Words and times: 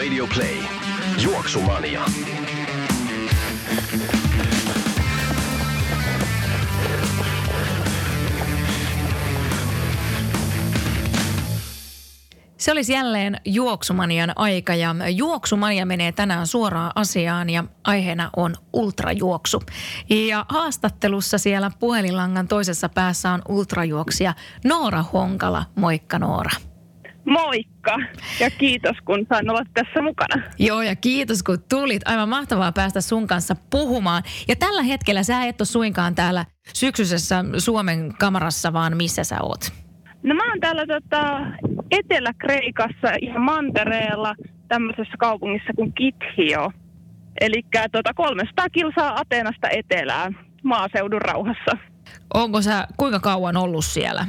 Radio 0.00 0.26
Play. 0.34 0.56
Juoksumania. 1.22 2.00
Se 12.56 12.72
olisi 12.72 12.92
jälleen 12.92 13.40
juoksumanian 13.44 14.32
aika 14.36 14.74
ja 14.74 14.94
juoksumania 15.10 15.86
menee 15.86 16.12
tänään 16.12 16.46
suoraan 16.46 16.92
asiaan 16.94 17.50
ja 17.50 17.64
aiheena 17.84 18.30
on 18.36 18.54
ultrajuoksu. 18.72 19.62
Ja 20.10 20.46
haastattelussa 20.48 21.38
siellä 21.38 21.70
puhelinlangan 21.78 22.48
toisessa 22.48 22.88
päässä 22.88 23.30
on 23.30 23.42
ultrajuoksija 23.48 24.34
Noora 24.64 25.02
Honkala. 25.02 25.64
Moikka 25.74 26.18
Noora. 26.18 26.69
Moikka 27.24 27.96
ja 28.40 28.50
kiitos 28.50 28.96
kun 29.04 29.26
sain 29.28 29.50
olla 29.50 29.62
tässä 29.74 30.02
mukana. 30.02 30.42
Joo 30.58 30.82
ja 30.82 30.96
kiitos 30.96 31.42
kun 31.42 31.58
tulit. 31.68 32.08
Aivan 32.08 32.28
mahtavaa 32.28 32.72
päästä 32.72 33.00
sun 33.00 33.26
kanssa 33.26 33.56
puhumaan. 33.70 34.22
Ja 34.48 34.56
tällä 34.56 34.82
hetkellä 34.82 35.22
sä 35.22 35.44
et 35.44 35.60
ole 35.60 35.66
suinkaan 35.66 36.14
täällä 36.14 36.44
syksyisessä 36.74 37.44
Suomen 37.58 38.14
kamarassa, 38.18 38.72
vaan 38.72 38.96
missä 38.96 39.24
sä 39.24 39.42
oot? 39.42 39.72
No 40.22 40.34
mä 40.34 40.48
oon 40.48 40.60
täällä 40.60 40.86
tota, 40.86 41.40
Etelä-Kreikassa 41.90 43.08
ihan 43.20 43.42
mantereella 43.42 44.34
tämmöisessä 44.68 45.16
kaupungissa 45.18 45.72
kuin 45.76 45.92
Kithio. 45.92 46.72
Eli 47.40 47.62
tota 47.92 48.14
300 48.14 48.68
kilsaa 48.68 49.20
Ateenasta 49.20 49.68
etelään 49.68 50.38
maaseudun 50.62 51.22
rauhassa. 51.22 51.76
Onko 52.34 52.62
sä 52.62 52.86
kuinka 52.96 53.20
kauan 53.20 53.56
ollut 53.56 53.84
siellä? 53.84 54.26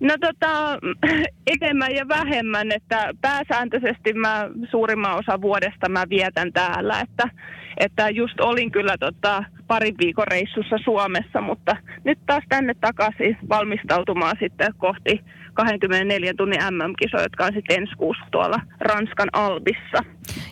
No 0.00 0.14
tota, 0.20 0.78
enemmän 1.60 1.94
ja 1.94 2.08
vähemmän, 2.08 2.72
että 2.72 3.12
pääsääntöisesti 3.20 4.12
mä 4.12 4.48
suurimman 4.70 5.16
osa 5.18 5.40
vuodesta 5.40 5.88
mä 5.88 6.04
vietän 6.10 6.52
täällä, 6.52 7.00
että, 7.00 7.28
että 7.76 8.10
just 8.10 8.40
olin 8.40 8.70
kyllä 8.70 8.96
tota, 9.00 9.44
parin 9.66 9.94
viikon 9.98 10.28
reissussa 10.28 10.78
Suomessa, 10.84 11.40
mutta 11.40 11.76
nyt 12.04 12.18
taas 12.26 12.44
tänne 12.48 12.74
takaisin 12.80 13.38
valmistautumaan 13.48 14.36
sitten 14.40 14.74
kohti 14.78 15.24
24 15.56 16.34
tunnin 16.34 16.60
MM-kisoja, 16.60 17.22
jotka 17.22 17.44
on 17.44 17.52
sitten 17.52 17.76
ensi 17.76 17.96
kuussa 17.96 18.24
tuolla 18.30 18.60
Ranskan 18.80 19.28
Albissa. 19.32 20.04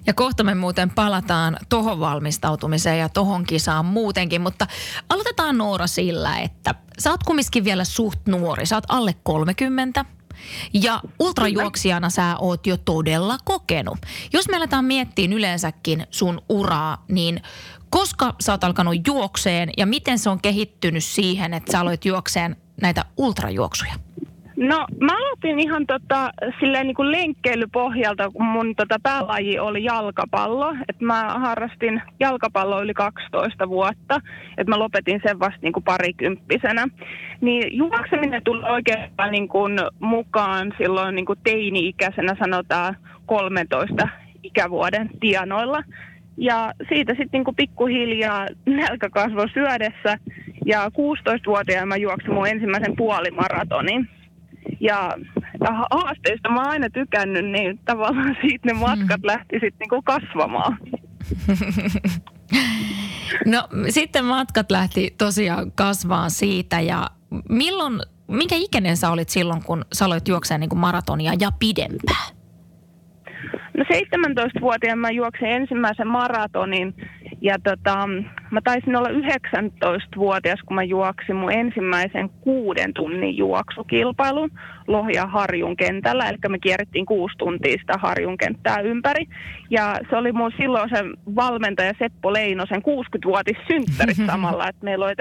Ja 0.06 0.14
kohta 0.14 0.44
me 0.44 0.54
muuten 0.54 0.90
palataan 0.90 1.56
tohon 1.68 2.00
valmistautumiseen 2.00 2.98
ja 2.98 3.08
tohon 3.08 3.44
kisaan 3.44 3.84
muutenkin, 3.84 4.40
mutta 4.40 4.66
aloitetaan 5.08 5.58
Noora 5.58 5.86
sillä, 5.86 6.38
että 6.38 6.74
sä 6.98 7.10
oot 7.10 7.22
kumminkin 7.22 7.64
vielä 7.64 7.84
suht 7.84 8.20
nuori, 8.26 8.66
sä 8.66 8.76
oot 8.76 8.84
alle 8.88 9.14
30. 9.22 10.04
Ja 10.72 11.00
ultrajuoksijana 11.18 12.10
sä 12.10 12.36
oot 12.38 12.66
jo 12.66 12.76
todella 12.76 13.38
kokenut. 13.44 13.98
Jos 14.32 14.48
me 14.48 14.56
aletaan 14.56 14.84
miettiä 14.84 15.28
yleensäkin 15.32 16.06
sun 16.10 16.40
uraa, 16.48 17.04
niin 17.08 17.40
koska 17.90 18.34
sä 18.40 18.52
oot 18.52 18.64
alkanut 18.64 19.06
juokseen 19.06 19.70
ja 19.76 19.86
miten 19.86 20.18
se 20.18 20.30
on 20.30 20.40
kehittynyt 20.40 21.04
siihen, 21.04 21.54
että 21.54 21.72
sä 21.72 21.80
aloit 21.80 22.04
juokseen 22.04 22.56
näitä 22.82 23.04
ultrajuoksuja? 23.16 23.94
No 24.56 24.86
mä 25.00 25.12
aloitin 25.16 25.58
ihan 25.58 25.86
tota, 25.86 26.30
silleen 26.60 26.86
niin 26.86 26.94
kuin 26.94 27.12
lenkkeilypohjalta, 27.12 28.30
kun 28.30 28.46
mun 28.46 28.74
tota 28.76 28.96
päälaji 29.02 29.58
oli 29.58 29.84
jalkapallo. 29.84 30.74
Et 30.88 31.00
mä 31.00 31.34
harrastin 31.38 32.02
jalkapalloa 32.20 32.82
yli 32.82 32.94
12 32.94 33.68
vuotta, 33.68 34.20
että 34.58 34.70
mä 34.70 34.78
lopetin 34.78 35.20
sen 35.26 35.40
vasta 35.40 35.58
niin 35.62 35.72
kuin 35.72 35.84
parikymppisenä. 35.84 36.86
Niin 37.40 37.78
juokseminen 37.78 38.42
tuli 38.44 38.62
oikeastaan 38.64 39.32
niin 39.32 39.48
kuin 39.48 39.78
mukaan 40.00 40.72
silloin 40.78 41.14
niin 41.14 41.26
kuin 41.26 41.38
teini-ikäisenä 41.44 42.36
sanotaan 42.38 42.96
13 43.26 44.08
ikävuoden 44.42 45.10
tienoilla. 45.20 45.82
Ja 46.36 46.72
siitä 46.88 47.12
sitten 47.12 47.28
niinku 47.32 47.52
pikkuhiljaa 47.52 48.46
nälkä 48.66 49.10
kasvoi 49.10 49.48
syödessä. 49.48 50.18
Ja 50.66 50.88
16-vuotiaana 50.88 51.86
mä 51.86 51.96
juoksin 51.96 52.34
mun 52.34 52.48
ensimmäisen 52.48 52.96
puolimaratonin. 52.96 54.08
Ja 54.80 55.16
haasteista 55.90 56.48
mä 56.48 56.60
oon 56.60 56.68
aina 56.70 56.90
tykännyt, 56.90 57.44
niin 57.44 57.78
tavallaan 57.84 58.36
siitä 58.42 58.68
ne 58.68 58.72
matkat 58.72 59.22
mm. 59.22 59.26
lähti 59.26 59.52
sitten 59.52 59.76
niinku 59.80 60.02
kasvamaan. 60.02 60.78
No 63.46 63.68
sitten 63.88 64.24
matkat 64.24 64.70
lähti 64.70 65.14
tosiaan 65.18 65.72
kasvaa 65.72 66.28
siitä 66.28 66.80
ja 66.80 67.10
milloin, 67.48 68.00
minkä 68.28 68.54
ikäinen 68.56 68.96
sä 68.96 69.10
olit 69.10 69.28
silloin, 69.28 69.62
kun 69.62 69.84
sä 69.92 70.04
aloit 70.04 70.28
juokseen 70.28 70.60
niin 70.60 70.78
maratonia 70.78 71.32
ja 71.40 71.50
pidempää? 71.58 72.26
No 73.76 73.84
17-vuotiaana 73.84 75.00
mä 75.00 75.10
juoksin 75.10 75.48
ensimmäisen 75.48 76.08
maratonin 76.08 76.94
ja 77.40 77.58
tota, 77.64 78.08
mä 78.50 78.60
taisin 78.64 78.96
olla 78.96 79.08
19-vuotias, 79.08 80.60
kun 80.66 80.74
mä 80.74 80.82
juoksin 80.82 81.36
mun 81.36 81.52
ensimmäisen 81.52 82.28
kuuden 82.28 82.94
tunnin 82.94 83.36
juoksukilpailun 83.36 84.50
Lohja 84.86 85.26
Harjun 85.26 85.76
kentällä. 85.76 86.28
Eli 86.28 86.38
me 86.48 86.58
kierrettiin 86.58 87.06
kuusi 87.06 87.38
tuntia 87.38 87.76
sitä 87.80 87.94
Harjun 87.98 88.38
kenttää 88.38 88.80
ympäri. 88.80 89.26
Ja 89.70 90.00
se 90.10 90.16
oli 90.16 90.32
mun 90.32 90.52
silloin 90.56 90.90
se 90.90 91.04
valmentaja 91.36 91.92
Seppo 91.98 92.32
Leinosen 92.32 92.82
60-vuotis 92.82 93.56
synttärit 93.66 94.26
samalla. 94.30 94.68
Että 94.68 94.84
meillä 94.84 95.04
oli 95.04 95.16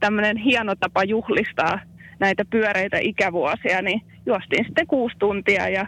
tämmöinen 0.00 0.36
hieno 0.36 0.74
tapa 0.80 1.04
juhlistaa 1.04 1.80
näitä 2.18 2.44
pyöreitä 2.50 2.98
ikävuosia, 3.00 3.82
niin 3.82 4.00
juostiin 4.26 4.64
sitten 4.64 4.86
kuusi 4.86 5.16
tuntia 5.18 5.68
ja 5.68 5.86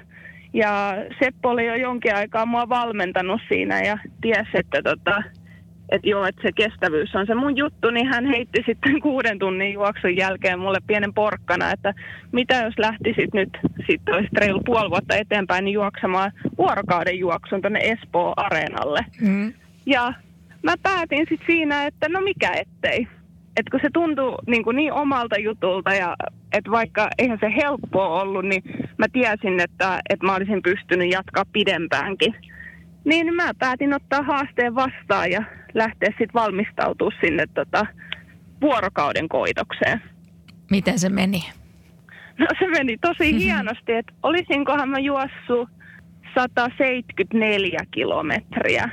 ja 0.52 0.94
Seppo 1.18 1.50
oli 1.50 1.66
jo 1.66 1.74
jonkin 1.74 2.14
aikaa 2.14 2.46
mua 2.46 2.68
valmentanut 2.68 3.40
siinä 3.48 3.80
ja 3.80 3.98
tiesi, 4.20 4.50
että 4.54 4.82
tota, 4.82 5.22
että 5.88 6.08
joo, 6.08 6.26
että 6.26 6.42
se 6.42 6.52
kestävyys 6.52 7.14
on 7.14 7.26
se 7.26 7.34
mun 7.34 7.56
juttu, 7.56 7.90
niin 7.90 8.06
hän 8.06 8.26
heitti 8.26 8.62
sitten 8.66 9.00
kuuden 9.08 9.38
tunnin 9.38 9.72
juoksun 9.72 10.16
jälkeen 10.16 10.58
mulle 10.58 10.78
pienen 10.86 11.14
porkkana, 11.14 11.72
että 11.72 11.94
mitä 12.32 12.54
jos 12.54 12.78
lähtisit 12.78 13.34
nyt 13.34 13.58
sitten 13.86 14.14
olisi 14.14 14.28
reilu 14.36 14.60
puoli 14.64 14.90
vuotta 14.90 15.16
eteenpäin 15.16 15.64
niin 15.64 15.72
juoksemaan 15.72 16.32
vuorokauden 16.58 17.18
juoksun 17.18 17.60
tuonne 17.60 17.80
Espoo-areenalle. 17.80 19.04
Mm. 19.20 19.52
Ja 19.86 20.12
mä 20.62 20.74
päätin 20.82 21.26
sitten 21.28 21.46
siinä, 21.46 21.86
että 21.86 22.08
no 22.08 22.20
mikä 22.20 22.52
ettei. 22.52 23.08
Että 23.58 23.70
kun 23.70 23.80
se 23.82 23.88
tuntui 23.92 24.34
niin, 24.46 24.64
kuin 24.64 24.76
niin 24.76 24.92
omalta 24.92 25.38
jutulta 25.38 25.94
ja 25.94 26.16
että 26.52 26.70
vaikka 26.70 27.08
eihän 27.18 27.38
se 27.40 27.52
helppoa 27.56 28.22
ollut, 28.22 28.44
niin 28.44 28.62
mä 28.98 29.06
tiesin, 29.12 29.60
että, 29.60 30.00
että 30.10 30.26
mä 30.26 30.34
olisin 30.34 30.62
pystynyt 30.62 31.12
jatkaa 31.12 31.44
pidempäänkin. 31.52 32.34
Niin 33.04 33.34
mä 33.34 33.50
päätin 33.58 33.94
ottaa 33.94 34.22
haasteen 34.22 34.74
vastaan 34.74 35.30
ja 35.30 35.42
lähteä 35.74 36.08
sitten 36.08 36.34
valmistautua 36.34 37.10
sinne 37.20 37.44
tota, 37.54 37.86
vuorokauden 38.60 39.28
koitokseen. 39.28 40.02
Miten 40.70 40.98
se 40.98 41.08
meni? 41.08 41.42
No 42.38 42.46
se 42.58 42.66
meni 42.66 42.98
tosi 42.98 43.24
mm-hmm. 43.24 43.38
hienosti, 43.38 43.92
että 43.92 44.12
olisinkohan 44.22 44.88
mä 44.88 44.98
juossut 44.98 45.68
174 46.34 47.78
kilometriä. 47.90 48.90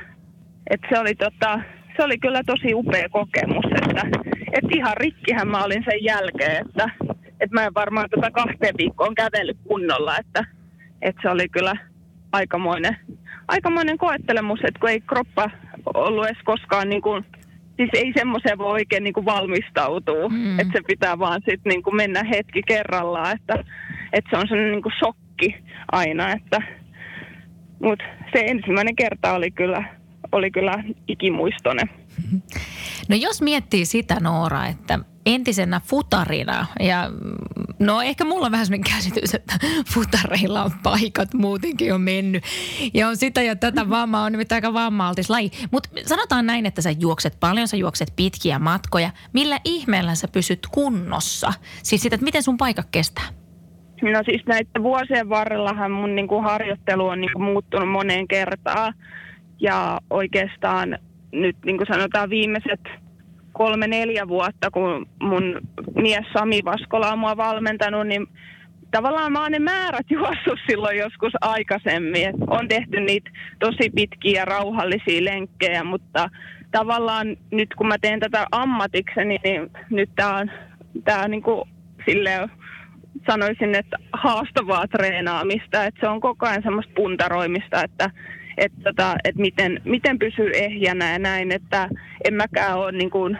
Et 0.70 0.80
se, 0.88 0.98
oli 0.98 1.14
tota, 1.14 1.60
se 1.96 2.04
oli 2.04 2.18
kyllä 2.18 2.42
tosi 2.46 2.74
upea 2.74 3.08
kokemus, 3.08 3.64
että 3.82 4.02
et 4.52 4.64
ihan 4.76 4.96
rikkihän 4.96 5.48
mä 5.48 5.64
olin 5.64 5.84
sen 5.90 6.04
jälkeen, 6.04 6.66
että 6.66 6.90
et 7.40 7.50
mä 7.50 7.64
en 7.64 7.74
varmaan 7.74 8.10
tätä 8.10 8.30
kahteen 8.30 8.74
viikkoon 8.78 9.14
kävellyt 9.14 9.58
kunnolla, 9.68 10.18
että 10.18 10.44
et 11.02 11.16
se 11.22 11.30
oli 11.30 11.48
kyllä 11.48 11.74
aikamoinen, 12.32 12.96
aikamoinen 13.48 13.98
koettelemus, 13.98 14.60
että 14.64 14.80
kun 14.80 14.90
ei 14.90 15.00
kroppa 15.00 15.50
ollut 15.94 16.26
edes 16.26 16.42
koskaan 16.44 16.88
niin 16.88 17.02
kuin, 17.02 17.24
siis 17.76 17.90
ei 17.92 18.12
semmoiseen 18.16 18.58
voi 18.58 18.72
oikein 18.72 19.04
niin 19.04 19.14
kuin 19.14 19.26
valmistautua, 19.26 20.28
mm. 20.28 20.60
että 20.60 20.72
se 20.72 20.80
pitää 20.86 21.18
vaan 21.18 21.40
sitten 21.48 21.70
niin 21.70 21.82
kuin 21.82 21.96
mennä 21.96 22.22
hetki 22.24 22.62
kerrallaan, 22.62 23.36
että, 23.36 23.64
että 24.12 24.30
se 24.30 24.36
on 24.36 24.48
sellainen 24.48 24.72
niin 24.72 24.82
kuin 24.82 24.94
shokki 24.98 25.56
aina, 25.92 26.32
että 26.32 26.62
mutta 27.82 28.04
se 28.32 28.44
ensimmäinen 28.46 28.96
kerta 28.96 29.34
oli 29.34 29.50
kyllä, 29.50 29.84
oli 30.32 30.50
kyllä 30.50 30.84
ikimuistoinen. 31.08 31.90
No 33.08 33.16
jos 33.16 33.42
miettii 33.42 33.84
sitä 33.84 34.20
Noora, 34.20 34.66
että 34.66 34.98
entisenä 35.26 35.80
futarina 35.80 36.66
ja 36.80 37.10
No 37.78 38.02
ehkä 38.02 38.24
mulla 38.24 38.46
on 38.46 38.52
vähän 38.52 38.66
sellainen 38.66 38.94
käsitys, 38.94 39.34
että 39.34 39.54
futareilla 39.92 40.62
on 40.62 40.70
paikat 40.82 41.34
muutenkin 41.34 41.94
on 41.94 42.00
mennyt. 42.00 42.44
Ja 42.94 43.08
on 43.08 43.16
sitä 43.16 43.42
ja 43.42 43.56
tätä 43.56 43.90
vammaa, 43.90 44.24
on 44.24 44.32
nimittäin 44.32 44.56
aika 44.56 44.72
vammaaltis 44.72 45.30
laji. 45.30 45.50
Mutta 45.70 45.88
sanotaan 46.06 46.46
näin, 46.46 46.66
että 46.66 46.82
sä 46.82 46.90
juokset 46.90 47.36
paljon, 47.40 47.68
sä 47.68 47.76
juokset 47.76 48.12
pitkiä 48.16 48.58
matkoja. 48.58 49.10
Millä 49.32 49.60
ihmeellä 49.64 50.14
sä 50.14 50.28
pysyt 50.28 50.66
kunnossa? 50.74 51.52
Siis 51.82 52.02
sitä, 52.02 52.14
että 52.14 52.24
miten 52.24 52.42
sun 52.42 52.56
paikka 52.56 52.82
kestää? 52.90 53.24
No 54.02 54.22
siis 54.24 54.42
näiden 54.46 54.82
vuosien 54.82 55.28
varrellahan 55.28 55.90
mun 55.90 56.14
niin 56.14 56.28
kuin 56.28 56.44
harjoittelu 56.44 57.06
on 57.06 57.20
niin 57.20 57.32
kuin 57.32 57.44
muuttunut 57.44 57.88
moneen 57.88 58.28
kertaan. 58.28 58.94
Ja 59.60 60.00
oikeastaan 60.10 60.98
nyt 61.32 61.56
niin 61.64 61.76
kuin 61.76 61.86
sanotaan 61.86 62.30
viimeiset 62.30 62.80
kolme-neljä 63.52 64.28
vuotta, 64.28 64.70
kun 64.70 65.06
mun 65.22 65.60
mies 65.94 66.24
Sami 66.32 66.60
Vaskola 66.64 67.12
on 67.12 67.18
mua 67.18 67.36
valmentanut, 67.36 68.06
niin 68.06 68.26
tavallaan 68.90 69.32
mä 69.32 69.42
oon 69.42 69.52
ne 69.52 69.58
määrät 69.58 70.10
juossut 70.10 70.58
silloin 70.66 70.98
joskus 70.98 71.32
aikaisemmin. 71.40 72.28
Et 72.28 72.36
on 72.46 72.68
tehty 72.68 73.00
niitä 73.00 73.30
tosi 73.58 73.90
pitkiä 73.94 74.44
rauhallisia 74.44 75.24
lenkkejä, 75.24 75.84
mutta 75.84 76.30
tavallaan 76.70 77.36
nyt 77.50 77.74
kun 77.74 77.88
mä 77.88 77.98
teen 77.98 78.20
tätä 78.20 78.46
ammatikseni, 78.52 79.38
niin 79.44 79.70
nyt 79.90 80.10
tää 80.16 80.36
on, 80.36 80.50
tää 81.04 81.22
on 81.22 81.30
niinku 81.30 81.68
silleen 82.06 82.50
sanoisin, 83.30 83.74
että 83.74 83.96
haastavaa 84.12 84.88
treenaamista, 84.88 85.84
että 85.84 86.00
se 86.00 86.08
on 86.08 86.20
koko 86.20 86.46
ajan 86.46 86.62
semmoista 86.62 86.92
puntaroimista, 86.96 87.84
että 87.84 88.10
että, 88.56 88.78
tota, 88.84 89.16
että 89.24 89.40
miten, 89.40 89.80
miten 89.84 90.18
pysyy 90.18 90.50
ehjänä 90.54 91.12
ja 91.12 91.18
näin, 91.18 91.52
että 91.52 91.88
en 92.24 92.34
mäkään 92.34 92.78
ole 92.78 92.92
niin 92.92 93.10
kuin, 93.10 93.38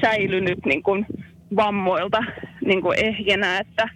säilynyt 0.00 0.58
niin 0.66 0.82
kuin, 0.82 1.06
vammoilta 1.56 2.18
niin 2.64 2.82
kuin 2.82 2.98
ehjänä, 2.98 3.58
että 3.58 3.88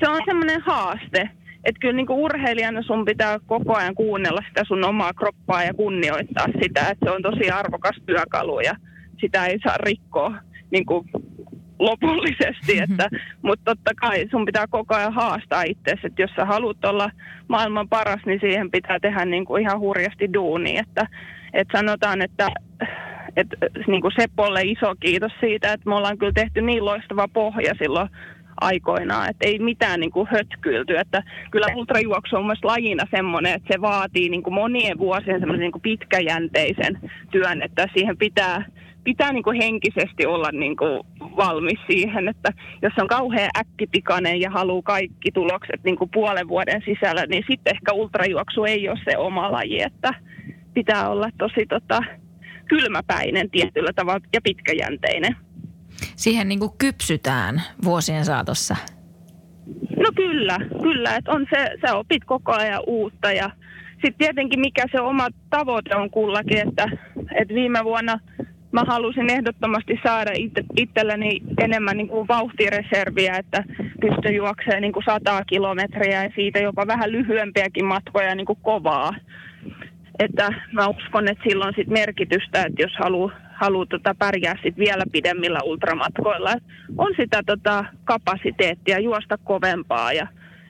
se 0.00 0.08
on 0.08 0.20
semmoinen 0.26 0.60
haaste. 0.60 1.30
Että 1.64 1.80
kyllä 1.80 1.96
niin 1.96 2.06
kuin 2.06 2.18
urheilijana 2.18 2.82
sun 2.82 3.04
pitää 3.04 3.38
koko 3.46 3.74
ajan 3.74 3.94
kuunnella 3.94 4.42
sitä 4.48 4.62
sun 4.66 4.84
omaa 4.84 5.14
kroppaa 5.14 5.64
ja 5.64 5.74
kunnioittaa 5.74 6.46
sitä, 6.62 6.80
että 6.80 7.06
se 7.06 7.10
on 7.10 7.22
tosi 7.22 7.50
arvokas 7.50 7.96
työkalu 8.06 8.60
ja 8.60 8.76
sitä 9.20 9.46
ei 9.46 9.58
saa 9.64 9.76
rikkoa 9.78 10.34
niin 10.70 10.86
kuin 10.86 11.08
lopullisesti, 11.78 12.74
mm-hmm. 12.74 12.92
että, 12.92 13.08
mutta 13.42 13.74
totta 13.74 13.94
kai 13.94 14.28
sun 14.30 14.44
pitää 14.44 14.66
koko 14.66 14.94
ajan 14.94 15.12
haastaa 15.12 15.62
itseäsi, 15.62 16.06
että 16.06 16.22
jos 16.22 16.30
sä 16.36 16.44
haluat 16.44 16.84
olla 16.84 17.10
maailman 17.48 17.88
paras, 17.88 18.20
niin 18.26 18.40
siihen 18.40 18.70
pitää 18.70 19.00
tehdä 19.00 19.24
niin 19.24 19.44
kuin 19.44 19.62
ihan 19.62 19.80
hurjasti 19.80 20.32
duuni, 20.34 20.78
että, 20.78 21.06
että 21.52 21.78
sanotaan, 21.78 22.22
että 22.22 22.48
että 23.36 23.56
niin 23.86 24.00
kuin 24.00 24.12
Seppolle 24.20 24.62
iso 24.62 24.94
kiitos 25.00 25.32
siitä, 25.40 25.72
että 25.72 25.88
me 25.88 25.94
ollaan 25.94 26.18
kyllä 26.18 26.32
tehty 26.32 26.62
niin 26.62 26.84
loistava 26.84 27.28
pohja 27.28 27.74
silloin 27.78 28.08
aikoinaan, 28.60 29.30
että 29.30 29.46
ei 29.46 29.58
mitään 29.58 30.00
niin 30.00 30.10
kuin 30.10 30.28
hötkyilty, 30.30 30.96
että 30.98 31.22
kyllä 31.50 31.66
ultrajuoksu 31.74 32.36
on 32.36 32.46
myös 32.46 32.64
lajina 32.64 33.04
semmoinen, 33.10 33.54
että 33.54 33.74
se 33.74 33.80
vaatii 33.80 34.28
niin 34.28 34.42
kuin 34.42 34.54
monien 34.54 34.98
vuosien 34.98 35.40
semmoisen 35.40 35.60
niin 35.60 35.72
kuin 35.72 35.82
pitkäjänteisen 35.82 36.98
työn, 37.30 37.62
että 37.62 37.86
siihen 37.94 38.16
pitää 38.16 38.64
pitää 39.06 39.32
niin 39.32 39.42
kuin 39.42 39.60
henkisesti 39.62 40.26
olla 40.26 40.50
niin 40.52 40.76
kuin 40.76 41.00
valmis 41.36 41.78
siihen, 41.86 42.28
että 42.28 42.52
jos 42.82 42.92
on 42.98 43.08
kauhean 43.08 43.50
äkkipikainen 43.58 44.40
ja 44.40 44.50
haluaa 44.50 44.82
kaikki 44.82 45.32
tulokset 45.32 45.84
niin 45.84 45.96
kuin 45.96 46.10
puolen 46.10 46.48
vuoden 46.48 46.82
sisällä, 46.84 47.26
niin 47.26 47.44
sitten 47.50 47.74
ehkä 47.74 47.92
ultrajuoksu 47.92 48.64
ei 48.64 48.88
ole 48.88 49.00
se 49.04 49.16
oma 49.16 49.52
laji, 49.52 49.82
että 49.82 50.14
pitää 50.74 51.08
olla 51.08 51.28
tosi 51.38 51.66
tota, 51.68 52.00
kylmäpäinen 52.68 53.50
tietyllä 53.50 53.92
tavalla 53.92 54.26
ja 54.32 54.40
pitkäjänteinen. 54.40 55.36
Siihen 56.16 56.48
niin 56.48 56.58
kuin 56.58 56.72
kypsytään 56.78 57.62
vuosien 57.84 58.24
saatossa. 58.24 58.76
No 59.96 60.10
kyllä, 60.16 60.58
kyllä. 60.82 61.16
Että 61.16 61.30
on 61.30 61.46
se, 61.54 61.70
sä 61.86 61.96
opit 61.96 62.24
koko 62.24 62.52
ajan 62.52 62.82
uutta 62.86 63.32
ja 63.32 63.50
sitten 63.92 64.18
tietenkin 64.18 64.60
mikä 64.60 64.84
se 64.92 65.00
oma 65.00 65.28
tavoite 65.50 65.96
on 65.96 66.10
kullakin, 66.10 66.68
että, 66.68 66.88
että 67.40 67.54
viime 67.54 67.84
vuonna– 67.84 68.18
mä 68.72 68.82
halusin 68.86 69.30
ehdottomasti 69.30 70.00
saada 70.06 70.30
itse, 70.34 70.64
itselleni 70.76 71.40
enemmän 71.60 71.96
niin 71.96 72.08
kuin 72.08 72.28
vauhtireserviä, 72.28 73.36
että 73.36 73.64
pystyn 74.00 74.34
juoksemaan 74.34 74.82
niin 74.82 74.92
kuin 74.92 75.04
100 75.04 75.44
kilometriä 75.44 76.24
ja 76.24 76.30
siitä 76.34 76.58
jopa 76.58 76.86
vähän 76.86 77.12
lyhyempiäkin 77.12 77.84
matkoja 77.84 78.34
niin 78.34 78.46
kuin 78.46 78.58
kovaa. 78.62 79.14
Että 80.18 80.48
mä 80.72 80.86
uskon, 80.86 81.28
että 81.28 81.44
silloin 81.48 81.74
sit 81.76 81.88
merkitystä, 81.88 82.62
että 82.62 82.82
jos 82.82 82.92
haluaa 82.98 83.46
halu 83.56 83.86
tota 83.86 84.14
pärjää 84.18 84.54
sit 84.62 84.78
vielä 84.78 85.04
pidemmillä 85.12 85.60
ultramatkoilla. 85.64 86.54
On 86.98 87.12
sitä 87.16 87.42
tota 87.46 87.84
kapasiteettia 88.04 88.98
juosta 88.98 89.38
kovempaa 89.38 90.12
ja 90.12 90.26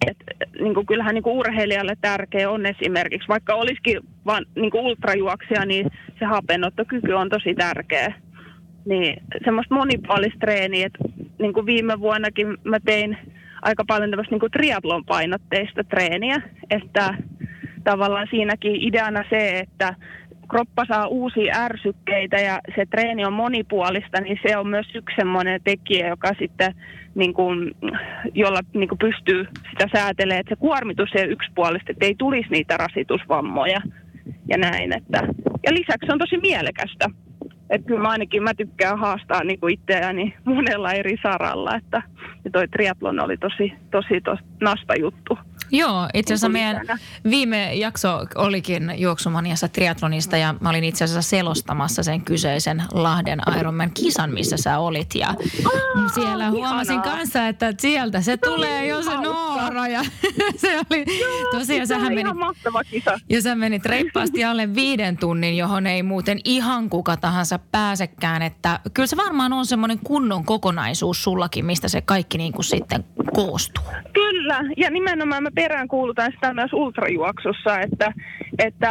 et, 0.06 0.16
niin 0.60 0.74
kuin 0.74 0.86
kyllähän 0.86 1.14
niin 1.14 1.22
kuin 1.22 1.36
urheilijalle 1.36 1.96
tärkeä 2.00 2.50
on 2.50 2.66
esimerkiksi, 2.66 3.28
vaikka 3.28 3.54
olisikin 3.54 4.00
vain 4.26 4.44
niin 4.54 4.70
kuin 4.70 4.84
ultrajuoksija, 4.84 5.66
niin 5.66 5.90
se 6.18 6.24
hapenottokyky 6.24 7.12
on 7.12 7.28
tosi 7.28 7.54
tärkeä. 7.54 8.14
Niin 8.84 9.22
semmoista 9.44 9.74
monipuolista 9.74 10.38
treeniä, 10.38 10.86
että 10.86 10.98
niin 11.38 11.52
kuin 11.52 11.66
viime 11.66 12.00
vuonnakin 12.00 12.56
mä 12.64 12.80
tein 12.84 13.18
aika 13.62 13.84
paljon 13.86 14.10
tämmöistä 14.10 14.34
niin 14.34 14.40
kuin 14.40 14.52
triatlon 14.52 15.04
painotteista 15.04 15.84
treeniä, 15.84 16.42
että 16.70 17.14
tavallaan 17.84 18.26
siinäkin 18.30 18.76
ideana 18.76 19.24
se, 19.30 19.58
että 19.58 19.94
kroppa 20.48 20.84
saa 20.88 21.06
uusia 21.06 21.54
ärsykkeitä 21.56 22.36
ja 22.36 22.60
se 22.76 22.86
treeni 22.86 23.24
on 23.24 23.32
monipuolista, 23.32 24.20
niin 24.20 24.38
se 24.46 24.56
on 24.56 24.68
myös 24.68 24.86
yksi 24.94 25.16
semmoinen 25.16 25.60
tekijä, 25.64 26.08
joka 26.08 26.28
sitten 26.38 26.74
niin 27.14 27.34
kuin, 27.34 27.74
jolla 28.34 28.60
niin 28.74 28.88
kuin 28.88 28.98
pystyy 28.98 29.46
sitä 29.70 29.88
säätelemään, 29.92 30.40
että 30.40 30.54
se 30.54 30.60
kuormitus 30.60 31.10
ei 31.14 31.28
yksipuolista, 31.28 31.92
että 31.92 32.06
ei 32.06 32.14
tulisi 32.18 32.50
niitä 32.50 32.76
rasitusvammoja 32.76 33.80
ja 34.48 34.58
näin. 34.58 34.96
Että. 34.96 35.18
Ja 35.66 35.74
lisäksi 35.74 36.06
se 36.06 36.12
on 36.12 36.18
tosi 36.18 36.38
mielekästä. 36.38 37.10
Että 37.70 37.86
kyllä 37.86 38.02
mä 38.02 38.08
ainakin 38.08 38.42
mä 38.42 38.54
tykkään 38.54 38.98
haastaa 38.98 39.44
niin 39.44 39.60
kuin 39.60 39.74
itseäni 39.74 40.34
monella 40.44 40.92
eri 40.92 41.16
saralla, 41.22 41.76
että 41.76 42.02
ja 42.44 42.50
toi 42.50 42.68
triatlon 42.68 43.20
oli 43.20 43.36
tosi, 43.36 43.72
tosi 43.90 44.20
tos, 44.20 44.38
nasta 44.60 44.94
juttu. 45.00 45.38
Joo, 45.72 46.08
itse 46.14 46.34
asiassa 46.34 46.48
meidän 46.48 46.98
viime 47.30 47.74
jakso 47.74 48.26
olikin 48.34 48.92
juoksumaniassa 48.96 49.68
triatlonista 49.68 50.36
ja 50.36 50.54
mä 50.60 50.70
olin 50.70 50.84
itse 50.84 51.04
asiassa 51.04 51.30
selostamassa 51.30 52.02
sen 52.02 52.24
kyseisen 52.24 52.82
Lahden 52.92 53.40
Ironman 53.58 53.90
kisan, 53.90 54.32
missä 54.32 54.56
sä 54.56 54.78
olit. 54.78 55.14
Ja 55.14 55.28
Aa, 55.28 56.08
siellä 56.08 56.50
huomasin 56.50 56.94
ihanaa. 56.94 57.16
kanssa, 57.16 57.48
että 57.48 57.74
sieltä 57.78 58.20
se, 58.20 58.36
tulee 58.36 58.86
jo 58.86 59.02
se 59.02 59.16
Noora 59.16 59.88
ja 59.88 60.02
se 60.56 60.78
oli 60.78 61.04
tosiaan 61.50 61.86
sähän 61.86 62.14
meni, 62.14 62.30
kisa. 62.90 63.20
Ja 63.30 63.42
sä 63.42 63.54
menit 63.54 63.86
reippaasti 63.86 64.44
alle 64.44 64.74
viiden 64.74 65.16
tunnin, 65.16 65.56
johon 65.56 65.86
ei 65.86 66.02
muuten 66.02 66.38
ihan 66.44 66.90
kuka 66.90 67.16
tahansa 67.16 67.58
pääsekään. 67.58 68.42
Että 68.42 68.80
kyllä 68.94 69.06
se 69.06 69.16
varmaan 69.16 69.52
on 69.52 69.66
semmoinen 69.66 69.98
kunnon 69.98 70.44
kokonaisuus 70.44 71.22
sullakin, 71.24 71.64
mistä 71.64 71.88
se 71.88 72.00
kaikki 72.00 72.38
niin 72.38 72.52
kuin 72.52 72.64
sitten 72.64 73.04
koostuu. 73.34 73.84
Kyllä, 74.12 74.64
ja 74.76 74.90
nimenomaan 74.90 75.42
mä 75.42 75.50
peräänkuulutan 75.56 76.32
sitä 76.32 76.54
myös 76.54 76.72
ultrajuoksussa, 76.72 77.80
että, 77.80 78.12
että, 78.58 78.90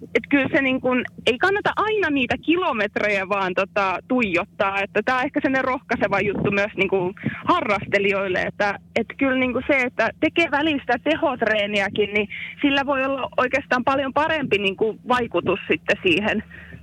että 0.00 0.28
kyllä 0.30 0.48
se 0.52 0.62
niin 0.62 0.80
kuin, 0.80 1.04
ei 1.26 1.38
kannata 1.38 1.70
aina 1.76 2.10
niitä 2.10 2.36
kilometrejä 2.38 3.28
vaan 3.28 3.52
tota, 3.54 3.98
tuijottaa, 4.08 4.80
että 4.80 5.00
tämä 5.04 5.18
on 5.18 5.24
ehkä 5.24 5.40
sellainen 5.40 5.64
rohkaiseva 5.64 6.20
juttu 6.20 6.50
myös 6.50 6.72
niin 6.76 6.88
kuin 6.88 7.14
harrastelijoille, 7.44 8.40
että, 8.40 8.78
että 8.96 9.14
kyllä 9.18 9.38
niin 9.38 9.52
kuin 9.52 9.64
se, 9.66 9.76
että 9.76 10.10
tekee 10.20 10.48
välistä 10.50 10.94
tehotreeniäkin, 11.04 12.10
niin 12.14 12.28
sillä 12.62 12.86
voi 12.86 13.04
olla 13.04 13.28
oikeastaan 13.36 13.84
paljon 13.84 14.12
parempi 14.12 14.58
niin 14.58 14.76
kuin 14.76 15.00
vaikutus 15.08 15.60
sitten 15.70 15.96
siihen 16.02 16.42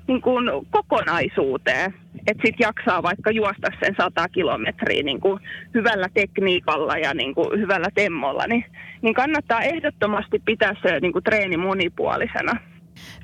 niin 0.09 0.21
kuin 0.21 0.45
kokonaisuuteen, 0.69 1.93
että 2.27 2.43
sitten 2.45 2.65
jaksaa 2.65 3.03
vaikka 3.03 3.31
juosta 3.31 3.67
sen 3.83 3.95
100 3.97 4.29
kilometriä 4.29 5.03
niin 5.03 5.19
kuin 5.19 5.39
hyvällä 5.73 6.07
tekniikalla 6.13 6.97
ja 6.97 7.13
niin 7.13 7.35
kuin 7.35 7.59
hyvällä 7.59 7.87
temmolla, 7.95 8.47
niin, 8.47 8.65
niin 9.01 9.13
kannattaa 9.13 9.61
ehdottomasti 9.61 10.41
pitää 10.45 10.75
se 10.81 10.99
niin 10.99 11.13
kuin 11.13 11.23
treeni 11.23 11.57
monipuolisena. 11.57 12.59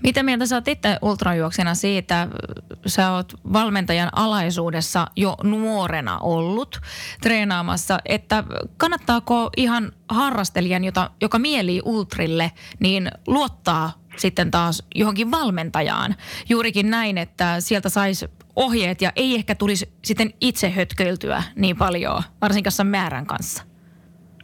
Mitä 0.03 0.23
mieltä 0.23 0.45
sä 0.45 0.55
oot 0.55 0.67
itse 0.67 0.97
ultrajuoksena 1.01 1.75
siitä, 1.75 2.27
sä 2.85 3.11
oot 3.11 3.33
valmentajan 3.53 4.09
alaisuudessa 4.15 5.07
jo 5.15 5.35
nuorena 5.43 6.19
ollut 6.19 6.81
treenaamassa, 7.21 7.99
että 8.05 8.43
kannattaako 8.77 9.49
ihan 9.57 9.91
harrastelijan, 10.09 10.83
jota, 10.83 11.09
joka 11.21 11.39
mielii 11.39 11.81
ultrille, 11.85 12.51
niin 12.79 13.11
luottaa 13.27 13.91
sitten 14.17 14.51
taas 14.51 14.87
johonkin 14.95 15.31
valmentajaan. 15.31 16.15
Juurikin 16.49 16.89
näin, 16.89 17.17
että 17.17 17.59
sieltä 17.59 17.89
saisi 17.89 18.25
ohjeet 18.55 19.01
ja 19.01 19.11
ei 19.15 19.35
ehkä 19.35 19.55
tulisi 19.55 19.93
sitten 20.03 20.33
itse 20.41 20.69
hötköiltyä 20.69 21.43
niin 21.55 21.77
paljon, 21.77 22.23
varsinkaan 22.41 22.87
määrän 22.87 23.25
kanssa. 23.25 23.63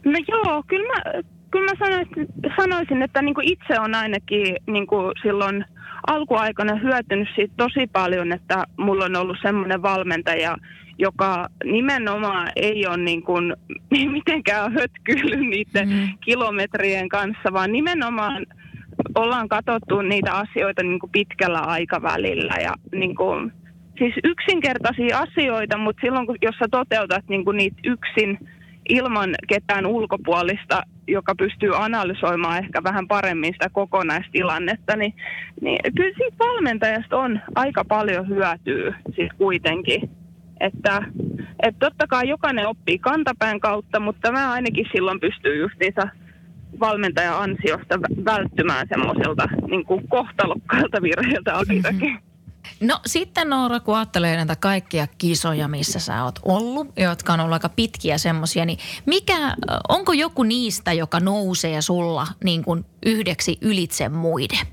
No 0.04 0.18
joo, 0.28 0.62
kyllä 0.66 0.86
mä, 0.86 1.22
kyllä 1.50 1.70
mä 1.70 1.86
sanoisin, 1.86 2.26
sanoisin 2.56 3.02
että 3.02 3.22
niin 3.22 3.34
kuin 3.34 3.48
itse 3.48 3.80
on 3.80 3.94
ainakin 3.94 4.56
niin 4.66 4.86
kuin 4.86 5.12
silloin 5.22 5.64
alkuaikana 6.06 6.74
hyötynyt 6.74 7.28
siitä 7.34 7.54
tosi 7.56 7.86
paljon, 7.92 8.32
että 8.32 8.64
mulla 8.76 9.04
on 9.04 9.16
ollut 9.16 9.36
semmoinen 9.42 9.82
valmentaja, 9.82 10.56
joka 10.98 11.48
nimenomaan 11.64 12.48
ei 12.56 12.86
ole 12.86 12.96
niin 12.96 13.22
kuin 13.22 13.56
mitenkään 14.12 14.72
hötkyillyt 14.72 15.40
niiden 15.40 15.88
mm. 15.88 16.08
kilometrien 16.20 17.08
kanssa, 17.08 17.52
vaan 17.52 17.72
nimenomaan 17.72 18.46
ollaan 19.14 19.48
katsottu 19.48 20.02
niitä 20.02 20.32
asioita 20.32 20.82
niin 20.82 20.98
kuin 20.98 21.12
pitkällä 21.12 21.58
aikavälillä 21.58 22.54
ja 22.62 22.74
niin 22.92 23.14
kuin, 23.14 23.52
siis 23.98 24.14
yksinkertaisia 24.24 25.18
asioita, 25.18 25.78
mutta 25.78 26.00
silloin 26.00 26.26
kun, 26.26 26.36
jos 26.42 26.54
sä 26.58 26.66
toteutat 26.70 27.24
niin 27.28 27.44
kuin 27.44 27.56
niitä 27.56 27.76
yksin 27.84 28.38
ilman 28.88 29.34
ketään 29.48 29.86
ulkopuolista, 29.86 30.82
joka 31.08 31.34
pystyy 31.34 31.84
analysoimaan 31.84 32.58
ehkä 32.58 32.82
vähän 32.82 33.08
paremmin 33.08 33.52
sitä 33.52 33.68
kokonaistilannetta, 33.68 34.96
niin, 34.96 35.14
niin 35.60 35.78
kyllä 35.96 36.14
siitä 36.16 36.36
valmentajasta 36.38 37.16
on 37.16 37.40
aika 37.54 37.84
paljon 37.84 38.28
hyötyä 38.28 38.94
siis 39.16 39.30
kuitenkin. 39.38 40.10
Että, 40.60 41.02
että 41.62 41.78
totta 41.78 42.06
kai 42.06 42.28
jokainen 42.28 42.68
oppii 42.68 42.98
kantapään 42.98 43.60
kautta, 43.60 44.00
mutta 44.00 44.32
mä 44.32 44.52
ainakin 44.52 44.86
silloin 44.92 45.20
pystyy 45.20 45.60
justiinsa 45.60 46.08
valmentajan 46.80 47.42
ansiosta 47.42 48.00
välttymään 48.24 48.86
semmoisilta 48.88 49.48
niin 49.70 49.84
kohtalokkailta 50.08 51.02
virheiltä 51.02 51.54
alitakin. 51.54 52.18
No 52.80 53.00
sitten 53.06 53.50
Noora, 53.50 53.80
kun 53.80 53.96
ajattelee 53.96 54.36
näitä 54.36 54.56
kaikkia 54.60 55.06
kisoja, 55.18 55.68
missä 55.68 55.98
sä 55.98 56.24
oot 56.24 56.38
ollut, 56.42 56.88
jotka 56.96 57.32
on 57.32 57.40
ollut 57.40 57.52
aika 57.52 57.68
pitkiä 57.68 58.18
semmoisia, 58.18 58.64
niin 58.64 58.78
mikä, 59.06 59.56
onko 59.88 60.12
joku 60.12 60.42
niistä, 60.42 60.92
joka 60.92 61.20
nousee 61.20 61.82
sulla 61.82 62.26
niin 62.44 62.64
kuin 62.64 62.84
yhdeksi 63.06 63.58
ylitse 63.62 64.08
muiden? 64.08 64.66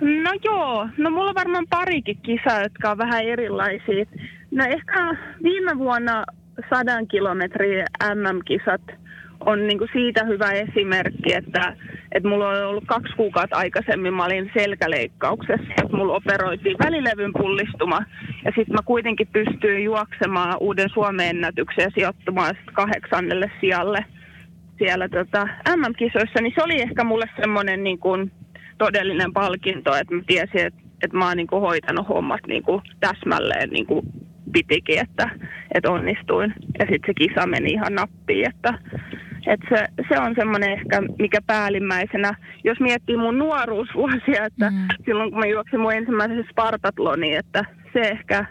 No 0.00 0.30
joo, 0.44 0.88
no 0.96 1.10
mulla 1.10 1.28
on 1.28 1.34
varmaan 1.34 1.66
parikin 1.70 2.18
kisaa, 2.22 2.62
jotka 2.62 2.90
on 2.90 2.98
vähän 2.98 3.24
erilaisia. 3.24 4.04
No 4.50 4.64
ehkä 4.64 5.16
viime 5.42 5.78
vuonna 5.78 6.24
sadan 6.70 7.08
kilometrin 7.08 7.84
MM-kisat– 8.14 8.82
on 9.40 9.66
niin 9.66 9.78
kuin 9.78 9.90
siitä 9.92 10.24
hyvä 10.24 10.50
esimerkki, 10.50 11.34
että, 11.34 11.76
että 12.12 12.28
mulla 12.28 12.48
on 12.48 12.66
ollut 12.66 12.84
kaksi 12.86 13.16
kuukautta 13.16 13.56
aikaisemmin, 13.56 14.14
mä 14.14 14.24
olin 14.24 14.50
selkäleikkauksessa, 14.54 15.72
että 15.78 15.96
mulla 15.96 16.14
operoitiin 16.14 16.76
välilevyn 16.84 17.32
pullistuma. 17.32 17.98
Ja 18.44 18.52
sitten 18.56 18.74
mä 18.74 18.82
kuitenkin 18.84 19.28
pystyin 19.32 19.84
juoksemaan 19.84 20.56
uuden 20.60 20.88
Suomen 20.94 21.28
ennätyksen 21.28 21.82
ja 21.82 21.90
sijoittumaan 21.94 22.54
kahdeksannelle 22.72 23.50
sijalle 23.60 24.04
siellä 24.78 25.08
tota, 25.08 25.48
MM-kisoissa, 25.76 26.40
niin 26.42 26.52
se 26.54 26.62
oli 26.62 26.82
ehkä 26.82 27.04
mulle 27.04 27.26
semmoinen 27.40 27.84
niin 27.84 27.98
kuin 27.98 28.32
todellinen 28.78 29.32
palkinto, 29.32 29.96
että 29.96 30.14
mä 30.14 30.22
tiesin, 30.26 30.66
että, 30.66 30.80
että 31.02 31.16
mä 31.16 31.28
oon 31.28 31.36
niin 31.36 31.46
kuin 31.46 31.60
hoitanut 31.60 32.08
hommat 32.08 32.40
niin 32.46 32.62
kuin 32.62 32.82
täsmälleen 33.00 33.70
niin 33.70 33.86
kuin 33.86 34.06
pitikin, 34.52 34.98
että, 34.98 35.30
että 35.74 35.90
onnistuin. 35.90 36.54
Ja 36.78 36.86
sitten 36.90 37.06
se 37.06 37.14
kisa 37.14 37.46
meni 37.46 37.70
ihan 37.70 37.94
nappiin, 37.94 38.48
että, 38.48 38.78
et 39.46 39.60
se, 39.68 39.84
se 40.08 40.20
on 40.20 40.34
semmoinen 40.38 40.72
ehkä, 40.72 41.02
mikä 41.18 41.38
päällimmäisenä, 41.46 42.34
jos 42.64 42.80
miettii 42.80 43.16
mun 43.16 43.38
nuoruusvuosia, 43.38 44.44
että 44.44 44.70
mm. 44.70 44.86
silloin 45.04 45.30
kun 45.30 45.40
mä 45.40 45.46
juoksin 45.46 45.80
mun 45.80 45.94
ensimmäisen 45.94 46.44
Spartatloni, 46.50 47.34
että 47.34 47.64
se 47.92 48.00
ehkä, 48.00 48.44